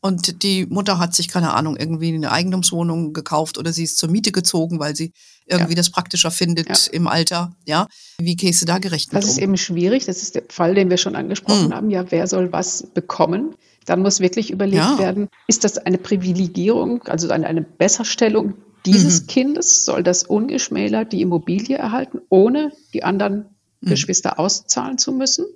und 0.00 0.42
die 0.42 0.66
Mutter 0.66 0.98
hat 0.98 1.14
sich, 1.14 1.28
keine 1.28 1.52
Ahnung, 1.52 1.76
irgendwie 1.76 2.12
eine 2.14 2.32
Eigentumswohnung 2.32 3.12
gekauft 3.12 3.56
oder 3.58 3.72
sie 3.72 3.84
ist 3.84 3.98
zur 3.98 4.08
Miete 4.10 4.32
gezogen, 4.32 4.80
weil 4.80 4.96
sie 4.96 5.12
irgendwie 5.46 5.72
Ja. 5.72 5.76
das 5.76 5.90
praktischer 5.90 6.30
findet 6.30 6.68
Ja. 6.68 6.92
im 6.92 7.06
Alter. 7.06 7.54
Ja, 7.66 7.86
wie 8.18 8.34
gehst 8.34 8.62
du 8.62 8.66
da 8.66 8.78
gerecht 8.78 9.12
Das 9.12 9.26
ist 9.26 9.36
um? 9.36 9.42
eben 9.44 9.56
schwierig. 9.56 10.06
Das 10.06 10.22
ist 10.22 10.34
der 10.34 10.44
Fall, 10.48 10.74
den 10.74 10.90
wir 10.90 10.96
schon 10.96 11.14
angesprochen 11.14 11.68
Mhm. 11.68 11.74
haben. 11.74 11.90
Ja, 11.90 12.10
wer 12.10 12.26
soll 12.26 12.50
was 12.52 12.84
bekommen? 12.94 13.54
Dann 13.84 14.00
muss 14.02 14.18
wirklich 14.20 14.50
überlegt 14.50 14.76
Ja. 14.82 14.98
werden, 14.98 15.28
ist 15.46 15.62
das 15.64 15.78
eine 15.78 15.98
Privilegierung, 15.98 17.02
also 17.02 17.28
eine, 17.30 17.46
eine 17.46 17.62
Besserstellung 17.62 18.54
dieses 18.86 19.22
Mhm. 19.22 19.26
Kindes? 19.26 19.84
Soll 19.84 20.02
das 20.02 20.24
ungeschmälert 20.24 21.12
die 21.12 21.20
Immobilie 21.22 21.76
erhalten, 21.76 22.20
ohne 22.28 22.72
die 22.94 23.04
anderen 23.04 23.46
Mhm. 23.80 23.88
Geschwister 23.90 24.38
auszahlen 24.38 24.98
zu 24.98 25.12
müssen? 25.12 25.46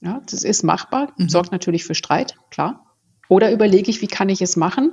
Ja, 0.00 0.20
das 0.30 0.44
ist 0.44 0.62
machbar, 0.62 1.12
Mhm. 1.16 1.28
sorgt 1.28 1.52
natürlich 1.52 1.84
für 1.84 1.94
Streit, 1.94 2.36
klar. 2.50 2.84
Oder 3.28 3.50
überlege 3.52 3.90
ich, 3.90 4.02
wie 4.02 4.06
kann 4.06 4.28
ich 4.28 4.40
es 4.42 4.56
machen? 4.56 4.92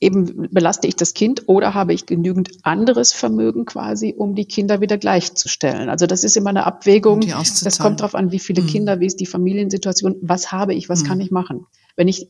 Eben 0.00 0.48
belaste 0.50 0.86
ich 0.86 0.96
das 0.96 1.14
Kind 1.14 1.48
oder 1.48 1.74
habe 1.74 1.92
ich 1.94 2.06
genügend 2.06 2.50
anderes 2.62 3.12
Vermögen 3.12 3.64
quasi, 3.64 4.14
um 4.16 4.34
die 4.34 4.44
Kinder 4.46 4.80
wieder 4.80 4.98
gleichzustellen? 4.98 5.88
Also 5.88 6.06
das 6.06 6.24
ist 6.24 6.36
immer 6.36 6.50
eine 6.50 6.66
Abwägung. 6.66 7.20
Um 7.22 7.28
Das 7.28 7.78
kommt 7.78 8.00
darauf 8.00 8.14
an, 8.14 8.32
wie 8.32 8.38
viele 8.38 8.62
Mhm. 8.62 8.66
Kinder, 8.66 9.00
wie 9.00 9.06
ist 9.06 9.20
die 9.20 9.26
Familiensituation, 9.26 10.16
was 10.20 10.50
habe 10.52 10.74
ich, 10.74 10.88
was 10.88 11.02
Mhm. 11.02 11.06
kann 11.06 11.20
ich 11.20 11.30
machen? 11.30 11.66
Wenn 11.96 12.08
ich 12.08 12.28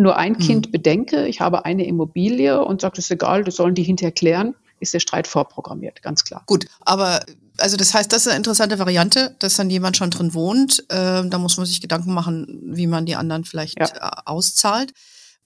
nur 0.00 0.16
ein 0.16 0.32
Mhm. 0.32 0.38
Kind 0.38 0.72
bedenke, 0.72 1.26
ich 1.26 1.40
habe 1.40 1.64
eine 1.64 1.86
Immobilie 1.86 2.62
und 2.64 2.80
sage, 2.80 2.96
das 2.96 3.06
ist 3.06 3.10
egal, 3.10 3.44
das 3.44 3.56
sollen 3.56 3.74
die 3.74 3.82
hinterher 3.82 4.12
klären, 4.12 4.54
ist 4.80 4.94
der 4.94 5.00
Streit 5.00 5.26
vorprogrammiert, 5.26 6.02
ganz 6.02 6.24
klar. 6.24 6.42
Gut, 6.46 6.66
aber 6.80 7.24
also 7.58 7.76
das 7.76 7.92
heißt, 7.92 8.10
das 8.12 8.22
ist 8.22 8.28
eine 8.28 8.38
interessante 8.38 8.78
Variante, 8.78 9.36
dass 9.38 9.56
dann 9.56 9.68
jemand 9.68 9.96
schon 9.96 10.10
drin 10.10 10.32
wohnt. 10.32 10.80
Äh, 10.88 11.28
da 11.28 11.38
muss 11.38 11.58
man 11.58 11.66
sich 11.66 11.82
Gedanken 11.82 12.14
machen, 12.14 12.60
wie 12.74 12.86
man 12.86 13.04
die 13.04 13.16
anderen 13.16 13.44
vielleicht 13.44 13.78
Ja. 13.78 13.86
äh, 13.86 14.10
auszahlt. 14.24 14.92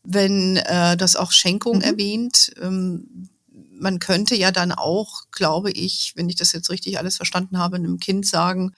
Wenn 0.05 0.57
äh, 0.59 0.97
das 0.97 1.17
auch 1.17 1.33
Schenkung 1.33 1.79
Mhm. 1.79 1.83
erwähnt, 1.83 2.53
ähm, 2.63 3.29
man 3.77 3.99
könnte 3.99 4.37
ja 4.37 4.53
dann 4.53 4.71
auch, 4.71 5.23
glaube 5.33 5.73
ich, 5.73 6.13
wenn 6.15 6.29
ich 6.29 6.37
das 6.37 6.53
jetzt 6.53 6.71
richtig 6.71 6.99
alles 6.99 7.17
verstanden 7.17 7.59
habe, 7.59 7.75
einem 7.77 7.99
Kind 7.99 8.25
sagen, 8.27 8.73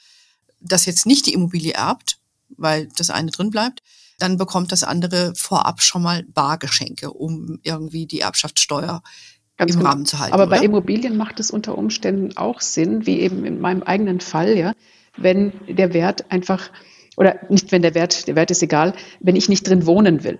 das 0.60 0.86
jetzt 0.86 1.04
nicht 1.04 1.26
die 1.26 1.34
Immobilie 1.34 1.72
erbt, 1.74 2.16
weil 2.56 2.88
das 2.96 3.10
eine 3.10 3.30
drin 3.30 3.50
bleibt, 3.50 3.82
dann 4.18 4.36
bekommt 4.36 4.72
das 4.72 4.84
andere 4.84 5.32
vorab 5.36 5.82
schon 5.82 6.02
mal 6.02 6.22
Bargeschenke, 6.24 7.10
um 7.10 7.58
irgendwie 7.62 8.06
die 8.06 8.20
Erbschaftssteuer 8.20 9.02
Ganz 9.56 9.72
im 9.72 9.78
genau. 9.78 9.90
Rahmen 9.90 10.06
zu 10.06 10.18
halten. 10.18 10.34
Aber 10.34 10.46
bei 10.46 10.58
oder? 10.58 10.66
Immobilien 10.66 11.16
macht 11.16 11.40
es 11.40 11.50
unter 11.50 11.78
Umständen 11.78 12.36
auch 12.36 12.60
Sinn, 12.60 13.06
wie 13.06 13.20
eben 13.20 13.44
in 13.44 13.60
meinem 13.60 13.82
eigenen 13.82 14.20
Fall, 14.20 14.56
ja, 14.56 14.72
wenn 15.16 15.52
der 15.68 15.94
Wert 15.94 16.30
einfach, 16.30 16.70
oder 17.16 17.40
nicht 17.48 17.72
wenn 17.72 17.82
der 17.82 17.94
Wert, 17.94 18.28
der 18.28 18.36
Wert 18.36 18.50
ist 18.50 18.62
egal, 18.62 18.92
wenn 19.20 19.36
ich 19.36 19.48
nicht 19.48 19.66
drin 19.66 19.86
wohnen 19.86 20.24
will. 20.24 20.38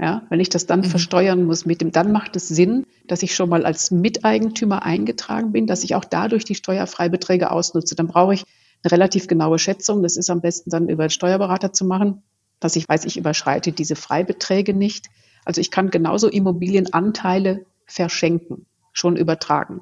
Ja, 0.00 0.22
wenn 0.30 0.38
ich 0.38 0.48
das 0.48 0.66
dann 0.66 0.80
Mhm. 0.80 0.84
versteuern 0.84 1.44
muss 1.44 1.66
mit 1.66 1.80
dem, 1.80 1.90
dann 1.90 2.12
macht 2.12 2.36
es 2.36 2.46
Sinn, 2.46 2.86
dass 3.08 3.22
ich 3.22 3.34
schon 3.34 3.48
mal 3.48 3.66
als 3.66 3.90
Miteigentümer 3.90 4.84
eingetragen 4.84 5.50
bin, 5.50 5.66
dass 5.66 5.82
ich 5.82 5.96
auch 5.96 6.04
dadurch 6.04 6.44
die 6.44 6.54
Steuerfreibeträge 6.54 7.50
ausnutze. 7.50 7.96
Dann 7.96 8.06
brauche 8.06 8.34
ich 8.34 8.44
eine 8.84 8.92
relativ 8.92 9.26
genaue 9.26 9.58
Schätzung. 9.58 10.04
Das 10.04 10.16
ist 10.16 10.30
am 10.30 10.40
besten 10.40 10.70
dann 10.70 10.88
über 10.88 11.06
den 11.06 11.10
Steuerberater 11.10 11.72
zu 11.72 11.84
machen, 11.84 12.22
dass 12.60 12.76
ich 12.76 12.88
weiß, 12.88 13.04
ich 13.04 13.16
überschreite 13.16 13.72
diese 13.72 13.96
Freibeträge 13.96 14.74
nicht. 14.74 15.06
Also 15.44 15.60
ich 15.60 15.70
kann 15.70 15.90
genauso 15.90 16.28
Immobilienanteile 16.28 17.64
verschenken, 17.86 18.66
schon 18.92 19.16
übertragen. 19.16 19.80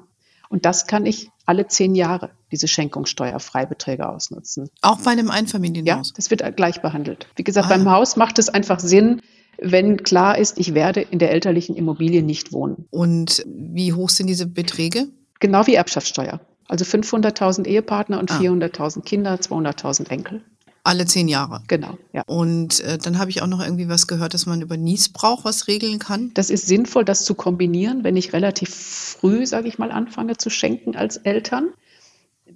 Und 0.49 0.65
das 0.65 0.87
kann 0.87 1.05
ich 1.05 1.29
alle 1.45 1.67
zehn 1.67 1.93
Jahre, 1.95 2.29
diese 2.51 2.67
Schenkungssteuerfreibeträge 2.67 4.07
ausnutzen. 4.07 4.69
auch 4.81 4.99
bei 5.01 5.11
einem 5.11 5.27
Ja, 5.27 5.33
Einfamilienhaus. 5.33 6.13
das 6.13 6.29
wird 6.31 6.55
gleich 6.55 6.81
behandelt. 6.81 7.27
Wie 7.35 7.43
gesagt, 7.43 7.67
Ah, 7.67 7.69
beim 7.69 7.85
ja. 7.85 7.91
Haus 7.91 8.15
macht 8.15 8.39
es 8.39 8.49
einfach 8.49 8.79
Sinn, 8.79 9.21
wenn 9.59 10.03
klar 10.03 10.37
ist, 10.37 10.57
ich 10.59 10.73
werde 10.73 11.01
in 11.01 11.19
der 11.19 11.31
elterlichen 11.31 11.75
Immobilie 11.75 12.21
nicht 12.21 12.53
wohnen. 12.53 12.85
Und 12.91 13.43
wie 13.47 13.91
hoch 13.93 14.09
sind 14.09 14.27
diese 14.27 14.45
Beträge? 14.45 15.07
Genau 15.39 15.67
wie 15.67 15.73
Erbschaftssteuer. 15.75 16.39
Also 16.67 16.85
500.000 16.85 17.65
Ehepartner 17.65 18.19
und 18.19 18.31
Ah. 18.31 18.39
400.000 18.39 19.03
Kinder, 19.03 19.35
200.000 19.39 20.09
Enkel. 20.11 20.41
Alle 20.87 21.05
zehn 21.05 21.27
Jahre. 21.27 21.63
Genau, 21.67 21.97
ja. 22.13 22.23
Und 22.27 22.79
äh, 22.79 22.97
dann 22.97 23.19
habe 23.19 23.29
ich 23.29 23.41
auch 23.41 23.47
noch 23.47 23.61
irgendwie 23.61 23.89
was 23.89 24.07
gehört, 24.07 24.33
dass 24.33 24.45
man 24.45 24.61
über 24.61 24.77
Niesbrauch 24.77 25.43
was 25.43 25.67
regeln 25.67 25.99
kann. 25.99 26.31
Das 26.33 26.49
ist 26.49 26.65
sinnvoll, 26.65 27.03
das 27.03 27.25
zu 27.25 27.35
kombinieren, 27.35 28.05
wenn 28.05 28.15
ich 28.15 28.31
relativ 28.31 28.73
früh, 28.73 29.45
sage 29.45 29.67
ich 29.67 29.77
mal, 29.79 29.91
anfange 29.91 30.37
zu 30.37 30.49
schenken 30.49 30.95
als 30.95 31.17
Eltern. 31.17 31.71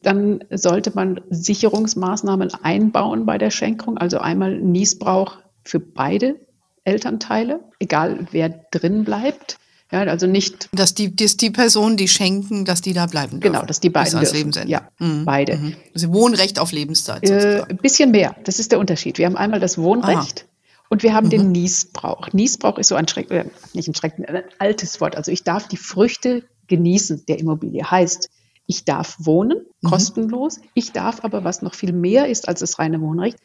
Dann 0.02 0.46
sollte 0.50 0.94
man 0.96 1.20
Sicherungsmaßnahmen 1.30 2.54
einbauen 2.63 3.26
bei 3.26 3.38
der 3.38 3.52
Schenkung. 3.52 3.98
Also 3.98 4.20
einmal 4.20 4.58
Niesbrauch 4.58 5.39
für 5.65 5.82
beide 5.82 6.39
Elternteile, 6.86 7.60
egal 7.80 8.28
wer 8.32 8.48
drin 8.72 9.04
bleibt. 9.04 9.60
Ja, 9.92 10.02
also 10.04 10.26
nicht 10.26 10.70
Dass 10.74 10.94
die, 10.94 11.14
dass 11.16 11.36
die 11.38 11.50
Personen, 11.50 11.98
die 11.98 12.08
schenken, 12.08 12.64
dass 12.66 12.82
die 12.82 12.94
da 12.94 13.08
bleiben 13.08 13.40
dürfen. 13.40 13.54
Genau, 13.54 13.66
dass 13.66 13.80
die 13.82 13.90
beiden 13.90 14.20
Bis 14.20 14.30
dürfen. 14.30 14.38
Lebensende. 14.38 14.72
Ja, 14.72 14.88
Mhm. 15.00 15.26
beide. 15.26 15.58
Mhm. 15.58 15.76
Also 15.94 16.14
Wohnrecht 16.14 16.60
auf 16.60 16.72
Lebenszeit 16.72 17.24
Äh, 17.30 17.64
ein 17.70 17.78
bisschen 17.78 18.12
mehr. 18.12 18.36
Das 18.46 18.58
ist 18.60 18.72
der 18.72 18.80
Unterschied. 18.80 19.18
Wir 19.18 19.26
haben 19.26 19.36
einmal 19.36 19.60
das 19.60 19.78
Wohnrecht 19.78 20.46
und 20.90 21.04
wir 21.04 21.14
haben 21.14 21.30
den 21.30 21.52
Niesbrauch. 21.52 22.30
Niesbrauch 22.32 22.78
ist 22.78 22.88
so 22.88 22.96
ein 22.96 23.08
Schreck, 23.08 23.30
äh, 23.32 23.46
nicht 23.74 23.88
ein 23.90 23.96
Schreck, 23.96 24.14
ein 24.18 24.44
altes 24.60 25.02
Wort. 25.02 25.18
Also 25.18 25.32
ich 25.32 25.44
darf 25.44 25.68
die 25.68 25.78
Früchte 25.78 26.44
genießen 26.68 27.26
der 27.28 27.40
Immobilie. 27.40 27.84
Heißt, 27.90 28.30
ich 28.68 28.86
darf 28.86 29.18
wohnen, 29.20 29.58
Mhm. 29.82 29.90
kostenlos. 29.90 30.62
Ich 30.74 30.94
darf 30.94 31.24
aber, 31.26 31.44
was 31.44 31.62
noch 31.62 31.74
viel 31.76 31.92
mehr 31.92 32.28
ist 32.30 32.48
als 32.48 32.62
das 32.62 32.80
reine 32.80 33.02
Wohnrecht, 33.02 33.38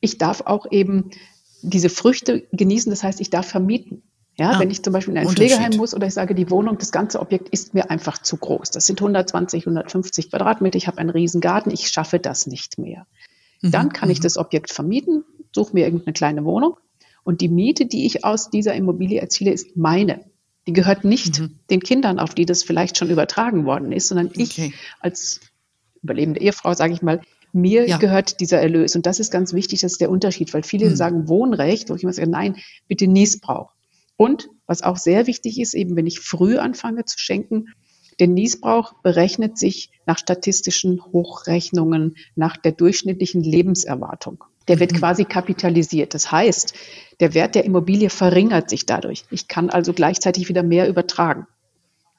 ich 0.00 0.16
darf 0.16 0.40
auch 0.46 0.64
eben 0.70 1.10
diese 1.60 1.90
Früchte 1.90 2.44
genießen. 2.52 2.88
Das 2.90 3.02
heißt, 3.02 3.20
ich 3.20 3.28
darf 3.28 3.46
vermieten. 3.46 4.02
Ja, 4.38 4.52
Ah, 4.52 4.58
wenn 4.60 4.70
ich 4.70 4.82
zum 4.82 4.92
Beispiel 4.94 5.12
in 5.14 5.18
ein. 5.20 5.28
Pflegeheim 5.28 5.76
muss 5.76 5.94
oder 5.94 6.06
ich 6.06 6.14
sage, 6.14 6.34
die 6.34 6.50
Wohnung, 6.50 6.78
das 6.78 6.90
ganze 6.90 7.20
Objekt 7.20 7.50
ist 7.50 7.74
mir 7.74 7.90
einfach 7.90 8.16
zu 8.18 8.38
groß. 8.38 8.70
Das 8.70 8.86
sind 8.86 9.00
120, 9.00 9.66
150 9.66 10.30
Quadratmeter. 10.30 10.76
Ich 10.78 10.86
habe 10.86 10.98
einen 10.98 11.10
riesen 11.10 11.40
Garten. 11.42 11.70
Ich 11.70 11.88
schaffe 11.88 12.18
das 12.18 12.46
nicht 12.46 12.78
mehr. 12.78 13.06
Dann 13.60 13.92
kann 13.92 14.10
ich 14.10 14.18
das 14.20 14.38
Objekt 14.38 14.72
vermieten, 14.72 15.22
suche 15.54 15.74
mir 15.74 15.84
irgendeine 15.84 16.14
kleine 16.14 16.44
Wohnung 16.44 16.78
und 17.22 17.40
die 17.42 17.48
Miete, 17.48 17.86
die 17.86 18.06
ich 18.06 18.24
aus 18.24 18.50
dieser 18.50 18.74
Immobilie 18.74 19.20
erziele, 19.20 19.52
ist 19.52 19.76
meine. 19.76 20.24
Die 20.66 20.72
gehört 20.72 21.04
nicht 21.04 21.38
Mhm. 21.38 21.58
den 21.70 21.80
Kindern, 21.80 22.18
auf 22.18 22.34
die 22.34 22.44
das 22.46 22.64
vielleicht 22.64 22.96
schon 22.98 23.10
übertragen 23.10 23.64
worden 23.64 23.92
ist, 23.92 24.08
sondern 24.08 24.30
ich 24.34 24.52
Okay. 24.58 24.72
als 24.98 25.40
überlebende 26.02 26.40
Ehefrau, 26.40 26.74
sage 26.74 26.92
ich 26.92 27.02
mal, 27.02 27.20
mir 27.52 27.86
Ja. 27.88 27.98
gehört 27.98 28.40
dieser 28.40 28.60
Erlös. 28.60 28.96
Und 28.96 29.06
das 29.06 29.20
ist 29.20 29.30
ganz 29.30 29.52
wichtig, 29.52 29.82
das 29.82 29.92
ist 29.92 30.00
der 30.00 30.10
Unterschied, 30.10 30.52
weil 30.54 30.62
viele 30.64 30.90
Mhm. 30.90 30.96
sagen 30.96 31.28
Wohnrecht, 31.28 31.88
wo 31.90 31.94
ich 31.94 32.02
immer 32.02 32.12
sage, 32.12 32.30
nein, 32.30 32.56
bitte 32.88 33.06
Niesbrauch. 33.06 33.70
Und 34.22 34.48
was 34.66 34.82
auch 34.82 34.96
sehr 34.96 35.26
wichtig 35.26 35.60
ist, 35.60 35.74
eben 35.74 35.96
wenn 35.96 36.06
ich 36.06 36.20
früh 36.20 36.56
anfange 36.58 37.04
zu 37.04 37.18
schenken, 37.18 37.66
der 38.20 38.28
Niesbrauch 38.28 38.94
berechnet 39.02 39.58
sich 39.58 39.90
nach 40.06 40.18
statistischen 40.18 41.02
Hochrechnungen, 41.12 42.14
nach 42.36 42.56
der 42.56 42.72
durchschnittlichen 42.72 43.42
Lebenserwartung. 43.42 44.44
Der 44.68 44.78
wird 44.78 44.92
Mhm. 44.92 44.96
quasi 44.98 45.24
kapitalisiert. 45.24 46.14
Das 46.14 46.30
heißt, 46.30 46.74
der 47.18 47.34
Wert 47.34 47.56
der 47.56 47.64
Immobilie 47.64 48.10
verringert 48.10 48.70
sich 48.70 48.86
dadurch. 48.86 49.24
Ich 49.30 49.48
kann 49.48 49.70
also 49.70 49.92
gleichzeitig 49.92 50.48
wieder 50.48 50.62
mehr 50.62 50.88
übertragen. 50.88 51.46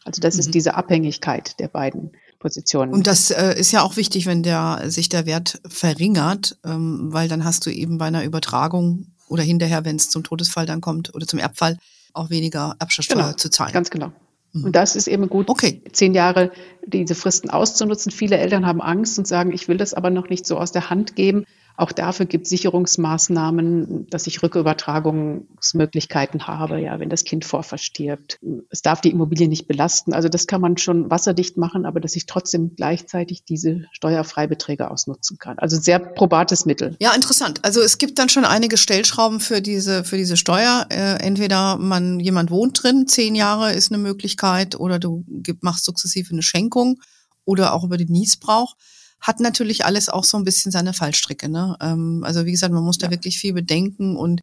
Also 0.03 0.19
das 0.19 0.33
Mhm. 0.35 0.39
ist 0.41 0.55
diese 0.55 0.75
Abhängigkeit 0.75 1.57
der 1.61 1.69
beiden 1.69 2.11
Positionen. 2.39 2.91
Und 2.91 3.07
das 3.07 3.31
äh, 3.31 3.57
ist 3.57 3.71
ja 3.71 3.81
auch 3.81 3.95
wichtig, 3.95 4.25
wenn 4.25 4.43
der 4.43 4.81
sich 4.87 5.07
der 5.07 5.25
Wert 5.25 5.61
verringert, 5.65 6.57
ähm, 6.65 7.13
weil 7.13 7.29
dann 7.29 7.45
hast 7.45 7.65
du 7.65 7.69
eben 7.69 7.97
bei 7.97 8.07
einer 8.07 8.25
Übertragung 8.25 9.07
oder 9.29 9.43
hinterher, 9.43 9.85
wenn 9.85 9.95
es 9.95 10.09
zum 10.09 10.23
Todesfall 10.23 10.65
dann 10.65 10.81
kommt 10.81 11.15
oder 11.15 11.25
zum 11.25 11.39
Erbfall, 11.39 11.77
auch 12.13 12.29
weniger 12.29 12.75
Erbschaftssteuer 12.79 13.23
genau, 13.23 13.33
zu 13.35 13.49
zahlen. 13.49 13.73
ganz 13.73 13.89
genau. 13.89 14.11
Mhm. 14.53 14.65
Und 14.65 14.75
das 14.75 14.95
ist 14.95 15.07
eben 15.07 15.27
gut, 15.29 15.49
Okay. 15.49 15.81
zehn 15.91 16.13
Jahre 16.13 16.51
diese 16.85 17.15
Fristen 17.15 17.49
auszunutzen. 17.49 18.11
Viele 18.11 18.37
Eltern 18.37 18.65
haben 18.65 18.81
Angst 18.81 19.17
und 19.17 19.27
sagen, 19.27 19.51
ich 19.51 19.67
will 19.67 19.77
das 19.77 19.93
aber 19.93 20.09
noch 20.09 20.29
nicht 20.29 20.45
so 20.45 20.57
aus 20.57 20.71
der 20.71 20.89
Hand 20.89 21.15
geben. 21.15 21.45
Auch 21.75 21.91
dafür 21.91 22.27
gibt 22.27 22.45
es 22.45 22.51
Sicherungsmaßnahmen, 22.51 24.05
dass 24.09 24.27
ich 24.27 24.43
Rückübertragungsmöglichkeiten 24.43 26.45
habe, 26.45 26.79
ja, 26.79 26.99
wenn 26.99 27.09
das 27.09 27.23
Kind 27.23 27.45
vorverstirbt. 27.45 28.37
Es 28.69 28.83
darf 28.83 29.01
die 29.01 29.09
Immobilie 29.09 29.47
nicht 29.47 29.67
belasten. 29.67 30.13
Also 30.13 30.29
das 30.29 30.45
kann 30.45 30.61
man 30.61 30.77
schon 30.77 31.09
wasserdicht 31.09 31.57
machen, 31.57 31.87
aber 31.87 31.99
dass 31.99 32.15
ich 32.15 32.27
trotzdem 32.27 32.75
gleichzeitig 32.75 33.43
diese 33.43 33.85
Steuerfreibeträge 33.91 34.91
ausnutzen 34.91 35.39
kann. 35.39 35.57
Also 35.57 35.77
sehr 35.77 35.97
probates 35.97 36.65
Mittel. 36.65 36.95
Ja, 36.99 37.11
interessant. 37.13 37.61
Also 37.63 37.81
es 37.81 37.97
gibt 37.97 38.19
dann 38.19 38.29
schon 38.29 38.45
einige 38.45 38.77
Stellschrauben 38.77 39.39
für 39.39 39.59
diese, 39.59 40.03
für 40.03 40.17
diese 40.17 40.37
Steuer. 40.37 40.85
Äh, 40.89 41.23
entweder 41.23 41.77
man, 41.77 42.19
jemand 42.19 42.51
wohnt 42.51 42.83
drin, 42.83 43.07
zehn 43.07 43.33
Jahre 43.33 43.73
ist 43.73 43.91
eine 43.91 44.01
Möglichkeit, 44.01 44.79
oder 44.79 44.99
du 44.99 45.25
machst 45.61 45.85
sukzessive 45.85 46.31
eine 46.31 46.43
Schenkung 46.43 47.01
oder 47.45 47.73
auch 47.73 47.83
über 47.83 47.97
den 47.97 48.11
Niesbrauch 48.11 48.75
hat 49.23 49.39
natürlich 49.39 49.85
alles 49.85 50.09
auch 50.09 50.25
so 50.25 50.37
ein 50.37 50.43
bisschen 50.43 50.71
seine 50.71 50.93
Fallstricke. 50.93 51.49
Ne? 51.49 51.77
Ähm, 51.81 52.23
also 52.25 52.45
wie 52.45 52.51
gesagt, 52.51 52.73
man 52.73 52.83
muss 52.83 52.97
da 52.97 53.09
wirklich 53.09 53.39
viel 53.39 53.53
bedenken 53.53 54.17
und 54.17 54.41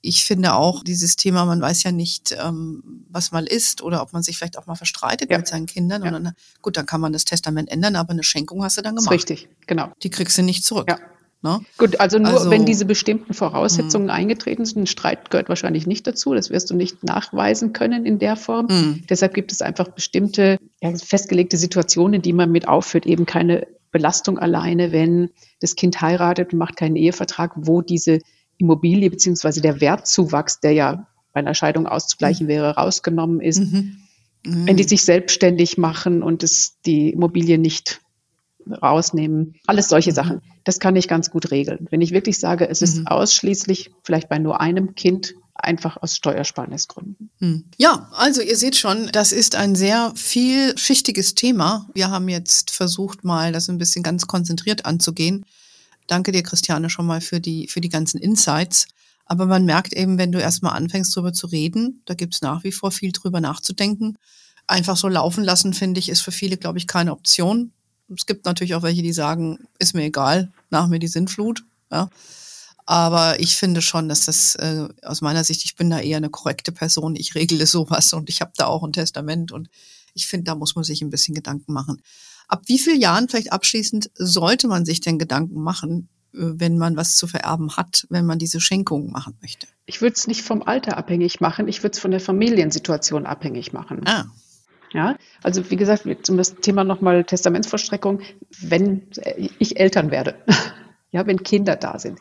ich 0.00 0.24
finde 0.24 0.54
auch 0.54 0.82
dieses 0.82 1.16
Thema, 1.16 1.44
man 1.44 1.60
weiß 1.60 1.82
ja 1.82 1.92
nicht, 1.92 2.34
ähm, 2.40 3.04
was 3.10 3.32
mal 3.32 3.44
ist 3.44 3.82
oder 3.82 4.02
ob 4.02 4.12
man 4.12 4.22
sich 4.22 4.38
vielleicht 4.38 4.56
auch 4.56 4.66
mal 4.66 4.74
verstreitet 4.74 5.30
ja. 5.30 5.36
mit 5.36 5.48
seinen 5.48 5.66
Kindern. 5.66 6.02
Ja. 6.02 6.08
Und 6.08 6.24
dann, 6.24 6.34
gut, 6.62 6.76
dann 6.76 6.86
kann 6.86 7.00
man 7.00 7.12
das 7.12 7.24
Testament 7.24 7.70
ändern, 7.70 7.96
aber 7.96 8.10
eine 8.10 8.22
Schenkung 8.22 8.62
hast 8.62 8.78
du 8.78 8.82
dann 8.82 8.96
gemacht. 8.96 9.12
Richtig, 9.12 9.48
genau. 9.66 9.92
Die 10.02 10.10
kriegst 10.10 10.38
du 10.38 10.42
nicht 10.42 10.64
zurück. 10.64 10.88
Ja. 10.88 10.98
Ne? 11.42 11.60
Gut, 11.76 12.00
also 12.00 12.18
nur 12.18 12.32
also, 12.32 12.50
wenn 12.50 12.64
diese 12.64 12.86
bestimmten 12.86 13.34
Voraussetzungen 13.34 14.06
mh. 14.06 14.12
eingetreten 14.14 14.64
sind, 14.64 14.84
ein 14.84 14.86
Streit 14.86 15.30
gehört 15.30 15.50
wahrscheinlich 15.50 15.86
nicht 15.86 16.06
dazu, 16.06 16.32
das 16.32 16.48
wirst 16.50 16.70
du 16.70 16.74
nicht 16.74 17.04
nachweisen 17.04 17.74
können 17.74 18.06
in 18.06 18.18
der 18.18 18.36
Form. 18.36 18.66
Mh. 18.66 18.98
Deshalb 19.10 19.34
gibt 19.34 19.52
es 19.52 19.60
einfach 19.60 19.88
bestimmte 19.88 20.58
ja, 20.80 20.96
festgelegte 20.96 21.58
Situationen, 21.58 22.22
die 22.22 22.32
man 22.32 22.50
mit 22.50 22.66
aufführt, 22.68 23.04
eben 23.04 23.26
keine 23.26 23.66
Belastung 23.96 24.38
alleine, 24.38 24.92
wenn 24.92 25.30
das 25.60 25.74
Kind 25.74 26.00
heiratet 26.02 26.52
und 26.52 26.58
macht 26.58 26.76
keinen 26.76 26.96
Ehevertrag, 26.96 27.52
wo 27.56 27.80
diese 27.80 28.20
Immobilie 28.58 29.08
beziehungsweise 29.08 29.62
der 29.62 29.80
Wertzuwachs, 29.80 30.60
der 30.60 30.72
ja 30.72 31.06
bei 31.32 31.40
einer 31.40 31.54
Scheidung 31.54 31.86
auszugleichen 31.86 32.46
mhm. 32.46 32.50
wäre, 32.50 32.74
rausgenommen 32.76 33.40
ist. 33.40 33.60
Mhm. 33.60 33.96
Mhm. 34.44 34.66
Wenn 34.66 34.76
die 34.76 34.84
sich 34.84 35.02
selbstständig 35.02 35.78
machen 35.78 36.22
und 36.22 36.42
es 36.42 36.76
die 36.84 37.10
Immobilie 37.10 37.58
nicht 37.58 38.00
rausnehmen, 38.70 39.54
alles 39.66 39.88
solche 39.88 40.10
mhm. 40.10 40.14
Sachen. 40.14 40.42
Das 40.64 40.78
kann 40.78 40.96
ich 40.96 41.08
ganz 41.08 41.30
gut 41.30 41.50
regeln. 41.50 41.86
Wenn 41.90 42.00
ich 42.00 42.12
wirklich 42.12 42.38
sage, 42.38 42.68
es 42.68 42.82
ist 42.82 42.98
mhm. 42.98 43.06
ausschließlich 43.06 43.92
vielleicht 44.02 44.28
bei 44.28 44.38
nur 44.38 44.60
einem 44.60 44.94
Kind 44.94 45.34
einfach 45.58 45.96
aus 46.02 46.16
Steuersparnisgründen. 46.16 47.30
Hm. 47.38 47.64
Ja, 47.76 48.08
also 48.12 48.40
ihr 48.42 48.56
seht 48.56 48.76
schon, 48.76 49.08
das 49.12 49.32
ist 49.32 49.54
ein 49.54 49.74
sehr 49.74 50.12
vielschichtiges 50.14 51.34
Thema. 51.34 51.88
Wir 51.94 52.10
haben 52.10 52.28
jetzt 52.28 52.70
versucht, 52.70 53.24
mal 53.24 53.52
das 53.52 53.68
ein 53.68 53.78
bisschen 53.78 54.02
ganz 54.02 54.26
konzentriert 54.26 54.84
anzugehen. 54.84 55.44
Danke 56.06 56.32
dir, 56.32 56.42
Christiane, 56.42 56.90
schon 56.90 57.06
mal 57.06 57.20
für 57.20 57.40
die, 57.40 57.68
für 57.68 57.80
die 57.80 57.88
ganzen 57.88 58.18
Insights. 58.18 58.86
Aber 59.24 59.46
man 59.46 59.64
merkt 59.64 59.92
eben, 59.92 60.18
wenn 60.18 60.30
du 60.30 60.40
erstmal 60.40 60.76
anfängst, 60.76 61.14
drüber 61.14 61.32
zu 61.32 61.48
reden, 61.48 62.02
da 62.06 62.14
gibt's 62.14 62.42
nach 62.42 62.62
wie 62.62 62.72
vor 62.72 62.92
viel 62.92 63.10
drüber 63.10 63.40
nachzudenken. 63.40 64.16
Einfach 64.68 64.96
so 64.96 65.08
laufen 65.08 65.42
lassen, 65.42 65.74
finde 65.74 65.98
ich, 65.98 66.08
ist 66.08 66.20
für 66.20 66.32
viele, 66.32 66.56
glaube 66.56 66.78
ich, 66.78 66.86
keine 66.86 67.12
Option. 67.12 67.72
Es 68.14 68.26
gibt 68.26 68.44
natürlich 68.46 68.74
auch 68.76 68.82
welche, 68.82 69.02
die 69.02 69.12
sagen, 69.12 69.66
ist 69.78 69.94
mir 69.94 70.04
egal, 70.04 70.52
nach 70.70 70.86
mir 70.86 71.00
die 71.00 71.08
Sintflut. 71.08 71.64
Ja. 71.90 72.08
Aber 72.86 73.40
ich 73.40 73.56
finde 73.56 73.82
schon, 73.82 74.08
dass 74.08 74.26
das 74.26 74.54
äh, 74.54 74.88
aus 75.02 75.20
meiner 75.20 75.42
Sicht, 75.42 75.64
ich 75.64 75.74
bin 75.74 75.90
da 75.90 75.98
eher 75.98 76.18
eine 76.18 76.30
korrekte 76.30 76.70
Person. 76.70 77.16
Ich 77.16 77.34
regle 77.34 77.66
sowas 77.66 78.12
und 78.12 78.28
ich 78.30 78.40
habe 78.40 78.52
da 78.56 78.66
auch 78.66 78.84
ein 78.84 78.92
Testament 78.92 79.52
und 79.52 79.68
ich 80.14 80.26
finde, 80.26 80.44
da 80.44 80.54
muss 80.54 80.76
man 80.76 80.84
sich 80.84 81.02
ein 81.02 81.10
bisschen 81.10 81.34
Gedanken 81.34 81.72
machen. 81.72 82.00
Ab 82.48 82.62
wie 82.66 82.78
vielen 82.78 83.00
Jahren 83.00 83.28
vielleicht 83.28 83.52
abschließend 83.52 84.10
sollte 84.14 84.68
man 84.68 84.86
sich 84.86 85.00
denn 85.00 85.18
Gedanken 85.18 85.60
machen, 85.60 86.08
äh, 86.32 86.38
wenn 86.38 86.78
man 86.78 86.96
was 86.96 87.16
zu 87.16 87.26
vererben 87.26 87.76
hat, 87.76 88.06
wenn 88.08 88.24
man 88.24 88.38
diese 88.38 88.60
Schenkung 88.60 89.10
machen 89.10 89.36
möchte? 89.42 89.66
Ich 89.86 90.00
würde 90.00 90.14
es 90.14 90.28
nicht 90.28 90.42
vom 90.42 90.62
Alter 90.62 90.96
abhängig 90.96 91.40
machen, 91.40 91.66
ich 91.66 91.82
würde 91.82 91.94
es 91.94 91.98
von 91.98 92.12
der 92.12 92.20
Familiensituation 92.20 93.26
abhängig 93.26 93.72
machen. 93.72 94.02
Ah. 94.06 94.26
Ja, 94.92 95.16
also 95.42 95.68
wie 95.70 95.76
gesagt, 95.76 96.06
zum 96.22 96.40
Thema 96.62 96.84
nochmal 96.84 97.24
Testamentsvollstreckung, 97.24 98.20
wenn 98.60 99.08
ich 99.58 99.78
Eltern 99.78 100.12
werde, 100.12 100.36
ja, 101.10 101.26
wenn 101.26 101.42
Kinder 101.42 101.74
da 101.74 101.98
sind, 101.98 102.20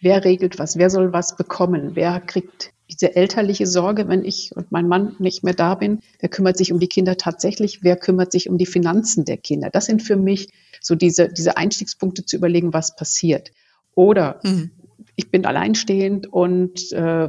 wer 0.00 0.24
regelt 0.24 0.58
was, 0.58 0.76
wer 0.76 0.90
soll 0.90 1.12
was 1.12 1.36
bekommen, 1.36 1.90
wer 1.94 2.20
kriegt 2.20 2.72
diese 2.90 3.14
elterliche 3.14 3.66
Sorge, 3.66 4.08
wenn 4.08 4.24
ich 4.24 4.54
und 4.56 4.72
mein 4.72 4.88
Mann 4.88 5.14
nicht 5.18 5.44
mehr 5.44 5.54
da 5.54 5.74
bin, 5.74 6.00
wer 6.18 6.28
kümmert 6.28 6.56
sich 6.56 6.72
um 6.72 6.80
die 6.80 6.88
Kinder 6.88 7.16
tatsächlich, 7.16 7.82
wer 7.82 7.96
kümmert 7.96 8.32
sich 8.32 8.48
um 8.48 8.58
die 8.58 8.66
Finanzen 8.66 9.24
der 9.24 9.36
Kinder. 9.36 9.70
Das 9.70 9.86
sind 9.86 10.02
für 10.02 10.16
mich 10.16 10.48
so 10.80 10.94
diese, 10.94 11.28
diese 11.28 11.56
Einstiegspunkte 11.56 12.24
zu 12.24 12.36
überlegen, 12.36 12.72
was 12.72 12.96
passiert. 12.96 13.52
Oder 13.94 14.40
mhm. 14.42 14.72
ich 15.14 15.30
bin 15.30 15.46
alleinstehend 15.46 16.32
und 16.32 16.90
äh, 16.92 17.28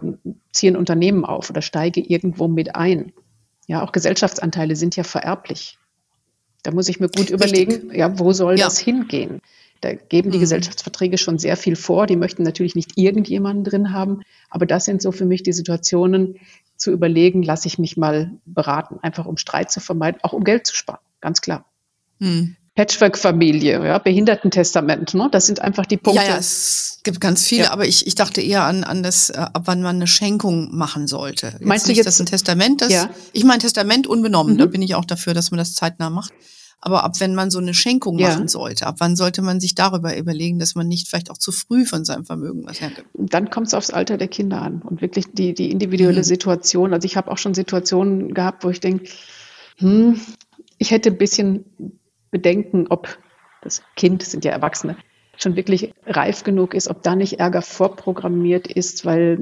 ziehe 0.52 0.72
ein 0.72 0.78
Unternehmen 0.78 1.26
auf 1.26 1.50
oder 1.50 1.62
steige 1.62 2.02
irgendwo 2.02 2.48
mit 2.48 2.76
ein. 2.76 3.12
Ja, 3.68 3.84
auch 3.84 3.92
Gesellschaftsanteile 3.92 4.76
sind 4.76 4.96
ja 4.96 5.04
vererblich. 5.04 5.78
Da 6.64 6.72
muss 6.72 6.90
ich 6.90 7.00
mir 7.00 7.10
gut 7.10 7.30
überlegen, 7.30 7.92
ja, 7.94 8.18
wo 8.20 8.34
soll 8.34 8.58
ja. 8.58 8.66
das 8.66 8.80
hingehen? 8.80 9.42
Da 9.82 9.94
geben 9.94 10.32
die 10.32 10.38
mhm. 10.38 10.42
Gesellschaftsverträge 10.42 11.18
schon 11.18 11.40
sehr 11.40 11.58
viel 11.58 11.76
vor. 11.76 12.08
Die 12.08 12.16
möchten 12.16 12.44
natürlich 12.44 12.76
nicht 12.76 12.98
irgendjemanden 12.98 13.64
drin 13.64 13.94
haben. 13.94 14.22
Aber 14.50 14.66
das 14.66 14.86
sind 14.86 15.02
so 15.02 15.12
für 15.12 15.26
mich 15.26 15.44
die 15.44 15.54
Situationen, 15.54 16.36
zu 16.82 16.92
überlegen, 16.92 17.44
lasse 17.44 17.68
ich 17.68 17.78
mich 17.78 17.96
mal 17.96 18.32
beraten, 18.46 18.98
einfach 19.02 19.26
um 19.26 19.38
Streit 19.38 19.72
zu 19.72 19.80
vermeiden, 19.80 20.20
auch 20.24 20.34
um 20.34 20.44
Geld 20.44 20.66
zu 20.66 20.76
sparen, 20.76 21.00
ganz 21.22 21.42
klar. 21.42 21.66
Mhm. 22.20 22.58
Patchwork-Familie, 22.76 23.86
ja, 23.86 23.98
Behindertentestament, 24.00 25.14
ne? 25.14 25.30
das 25.32 25.46
sind 25.46 25.62
einfach 25.62 25.86
die 25.86 25.98
Punkte. 25.98 26.24
Ja, 26.24 26.30
ja 26.30 26.38
es 26.38 27.00
gibt 27.04 27.20
ganz 27.20 27.46
viele, 27.46 27.66
ja. 27.66 27.72
aber 27.72 27.86
ich, 27.86 28.08
ich 28.08 28.16
dachte 28.16 28.42
eher 28.42 28.64
an, 28.64 28.84
an 28.84 29.04
das, 29.04 29.30
äh, 29.30 29.38
ab 29.38 29.64
wann 29.66 29.82
man 29.82 29.98
eine 29.98 30.08
Schenkung 30.08 30.76
machen 30.76 31.06
sollte. 31.06 31.48
Jetzt 31.48 31.66
Meinst 31.66 31.88
du 31.88 31.92
jetzt 31.92 32.06
das 32.06 32.20
ein 32.20 32.26
Testament? 32.26 32.82
Das, 32.82 32.92
ja. 32.92 33.10
Ich 33.34 33.44
meine 33.44 33.60
Testament 33.60 34.08
unbenommen, 34.08 34.54
mhm. 34.54 34.58
da 34.58 34.66
bin 34.66 34.82
ich 34.82 34.96
auch 34.96 35.06
dafür, 35.06 35.34
dass 35.34 35.52
man 35.52 35.58
das 35.58 35.74
zeitnah 35.74 36.10
macht. 36.10 36.34
Aber 36.82 37.04
ab 37.04 37.20
wenn 37.20 37.36
man 37.36 37.52
so 37.52 37.60
eine 37.60 37.76
Schenkung 37.76 38.18
ja. 38.18 38.30
machen 38.30 38.48
sollte, 38.48 38.88
ab 38.88 38.96
wann 38.98 39.16
sollte 39.16 39.44
man 39.44 39.60
sich 39.60 39.76
darüber 39.76 40.18
überlegen, 40.18 40.58
dass 40.58 40.74
man 40.74 40.88
nicht 40.88 41.08
vielleicht 41.08 41.30
auch 41.30 41.38
zu 41.38 41.52
früh 41.52 41.86
von 41.86 42.04
seinem 42.06 42.26
Vermögen 42.26 42.66
was 42.66 42.82
hergibt? 42.82 43.08
Dann 43.14 43.52
kommt 43.52 43.68
es 43.68 43.76
aufs 43.76 43.92
Alter 43.92 44.18
der 44.18 44.28
Kinder 44.28 44.62
an 44.62 44.82
und 44.82 45.02
wirklich 45.02 45.26
die, 45.32 45.54
die 45.54 45.70
individuelle 45.70 46.20
mhm. 46.20 46.24
Situation. 46.24 46.94
Also 46.94 47.06
ich 47.06 47.16
habe 47.16 47.32
auch 47.32 47.38
schon 47.38 47.54
Situationen 47.54 48.34
gehabt, 48.34 48.64
wo 48.64 48.70
ich 48.70 48.80
denke, 48.80 49.10
hm, 49.78 50.20
ich 50.80 50.90
hätte 50.90 51.10
ein 51.10 51.18
bisschen 51.18 51.66
Bedenken, 52.32 52.88
ob 52.90 53.20
das 53.62 53.84
Kind, 53.96 54.24
sind 54.24 54.44
ja 54.44 54.52
Erwachsene, 54.52 54.98
schon 55.42 55.56
wirklich 55.56 55.94
reif 56.06 56.44
genug 56.44 56.74
ist, 56.74 56.88
ob 56.88 57.02
da 57.04 57.16
nicht 57.16 57.40
Ärger 57.40 57.62
vorprogrammiert 57.62 58.68
ist, 58.68 59.06
weil 59.06 59.38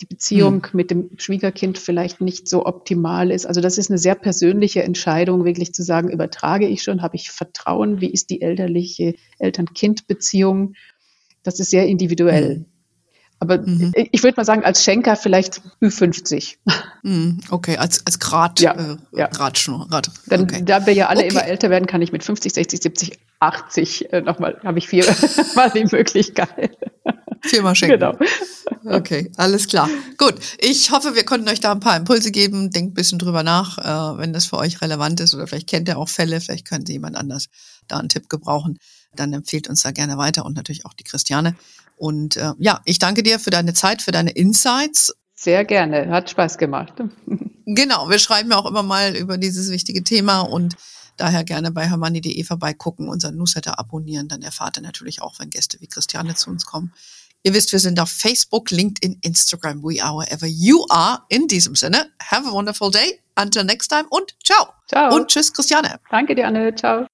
die 0.00 0.06
Beziehung 0.06 0.64
hm. 0.64 0.70
mit 0.72 0.90
dem 0.90 1.10
Schwiegerkind 1.16 1.78
vielleicht 1.78 2.20
nicht 2.20 2.48
so 2.48 2.66
optimal 2.66 3.30
ist. 3.30 3.46
Also 3.46 3.60
das 3.60 3.78
ist 3.78 3.90
eine 3.90 3.98
sehr 3.98 4.14
persönliche 4.14 4.82
Entscheidung, 4.82 5.44
wirklich 5.44 5.72
zu 5.72 5.82
sagen, 5.82 6.10
übertrage 6.10 6.66
ich 6.66 6.82
schon, 6.82 7.02
habe 7.02 7.16
ich 7.16 7.30
Vertrauen, 7.30 8.00
wie 8.00 8.10
ist 8.10 8.30
die 8.30 8.42
elterliche 8.42 9.14
Eltern-Kind-Beziehung? 9.38 10.74
Das 11.42 11.60
ist 11.60 11.70
sehr 11.70 11.86
individuell. 11.86 12.56
Hm. 12.56 12.66
Aber 13.38 13.58
mhm. 13.58 13.92
ich 13.94 14.22
würde 14.22 14.36
mal 14.38 14.44
sagen, 14.44 14.64
als 14.64 14.82
Schenker 14.82 15.14
vielleicht 15.14 15.60
Ü50. 15.82 16.56
Mhm. 17.02 17.40
Okay, 17.50 17.76
als, 17.76 18.04
als 18.06 18.18
Grad, 18.18 18.60
ja, 18.60 18.72
äh, 18.72 18.96
ja. 19.12 19.26
Gradschnur. 19.28 19.86
Grad. 19.88 20.10
Dann, 20.26 20.42
okay. 20.42 20.62
Da 20.64 20.86
wir 20.86 20.94
ja 20.94 21.08
alle 21.08 21.20
okay. 21.20 21.28
immer 21.28 21.44
älter 21.44 21.68
werden, 21.68 21.86
kann 21.86 22.00
ich 22.00 22.12
mit 22.12 22.24
50, 22.24 22.54
60, 22.54 22.82
70, 22.82 23.18
80 23.40 24.12
äh, 24.12 24.20
nochmal, 24.20 24.60
habe 24.64 24.78
ich 24.78 24.88
viermal 24.88 25.14
die 25.74 25.84
Möglichkeit. 25.84 26.76
Viermal 27.42 27.74
schenken. 27.74 28.00
Genau. 28.00 28.16
Okay, 28.84 29.30
alles 29.36 29.68
klar. 29.68 29.88
Gut, 30.16 30.34
ich 30.58 30.90
hoffe, 30.90 31.14
wir 31.14 31.24
konnten 31.24 31.48
euch 31.48 31.60
da 31.60 31.72
ein 31.72 31.80
paar 31.80 31.96
Impulse 31.96 32.30
geben. 32.30 32.70
Denkt 32.70 32.92
ein 32.92 32.94
bisschen 32.94 33.18
drüber 33.18 33.42
nach, 33.42 33.78
äh, 33.78 34.18
wenn 34.18 34.32
das 34.32 34.46
für 34.46 34.58
euch 34.58 34.80
relevant 34.80 35.20
ist 35.20 35.34
oder 35.34 35.46
vielleicht 35.46 35.68
kennt 35.68 35.88
ihr 35.88 35.98
auch 35.98 36.08
Fälle, 36.08 36.40
vielleicht 36.40 36.66
können 36.66 36.86
Sie 36.86 36.92
jemand 36.92 37.16
anders 37.16 37.46
da 37.88 37.98
einen 37.98 38.08
Tipp 38.08 38.28
gebrauchen. 38.28 38.78
Dann 39.14 39.32
empfiehlt 39.32 39.68
uns 39.68 39.82
da 39.82 39.90
gerne 39.90 40.18
weiter 40.18 40.44
und 40.44 40.56
natürlich 40.56 40.86
auch 40.86 40.94
die 40.94 41.04
Christiane. 41.04 41.56
Und 41.96 42.36
äh, 42.36 42.52
ja, 42.58 42.80
ich 42.84 42.98
danke 42.98 43.22
dir 43.22 43.38
für 43.38 43.50
deine 43.50 43.74
Zeit, 43.74 44.02
für 44.02 44.12
deine 44.12 44.30
Insights. 44.30 45.14
Sehr 45.34 45.64
gerne, 45.64 46.08
hat 46.08 46.30
Spaß 46.30 46.58
gemacht. 46.58 46.94
genau, 47.66 48.08
wir 48.08 48.18
schreiben 48.18 48.50
ja 48.50 48.56
auch 48.56 48.66
immer 48.66 48.82
mal 48.82 49.16
über 49.16 49.38
dieses 49.38 49.70
wichtige 49.70 50.02
Thema 50.02 50.40
und 50.40 50.76
daher 51.16 51.44
gerne 51.44 51.70
bei 51.70 51.88
hermanni.de 51.88 52.42
vorbeigucken, 52.44 53.08
unseren 53.08 53.36
Newsletter 53.36 53.78
abonnieren, 53.78 54.28
dann 54.28 54.42
erfahrt 54.42 54.78
ihr 54.78 54.82
natürlich 54.82 55.22
auch, 55.22 55.38
wenn 55.38 55.50
Gäste 55.50 55.80
wie 55.80 55.86
Christiane 55.86 56.34
zu 56.34 56.50
uns 56.50 56.66
kommen. 56.66 56.92
Ihr 57.42 57.54
wisst, 57.54 57.70
wir 57.72 57.78
sind 57.78 58.00
auf 58.00 58.10
Facebook, 58.10 58.70
LinkedIn, 58.70 59.18
Instagram, 59.22 59.82
we 59.82 60.02
are 60.02 60.16
wherever 60.16 60.46
you 60.46 60.84
are. 60.88 61.22
In 61.28 61.46
diesem 61.46 61.76
Sinne, 61.76 62.10
have 62.20 62.48
a 62.48 62.52
wonderful 62.52 62.90
day. 62.90 63.20
Until 63.38 63.64
next 63.64 63.88
time 63.88 64.06
und 64.08 64.34
ciao. 64.42 64.68
Ciao. 64.88 65.14
Und 65.14 65.28
tschüss, 65.28 65.52
Christiane. 65.52 66.00
Danke 66.10 66.34
dir, 66.34 66.48
Anne. 66.48 66.74
Ciao. 66.74 67.06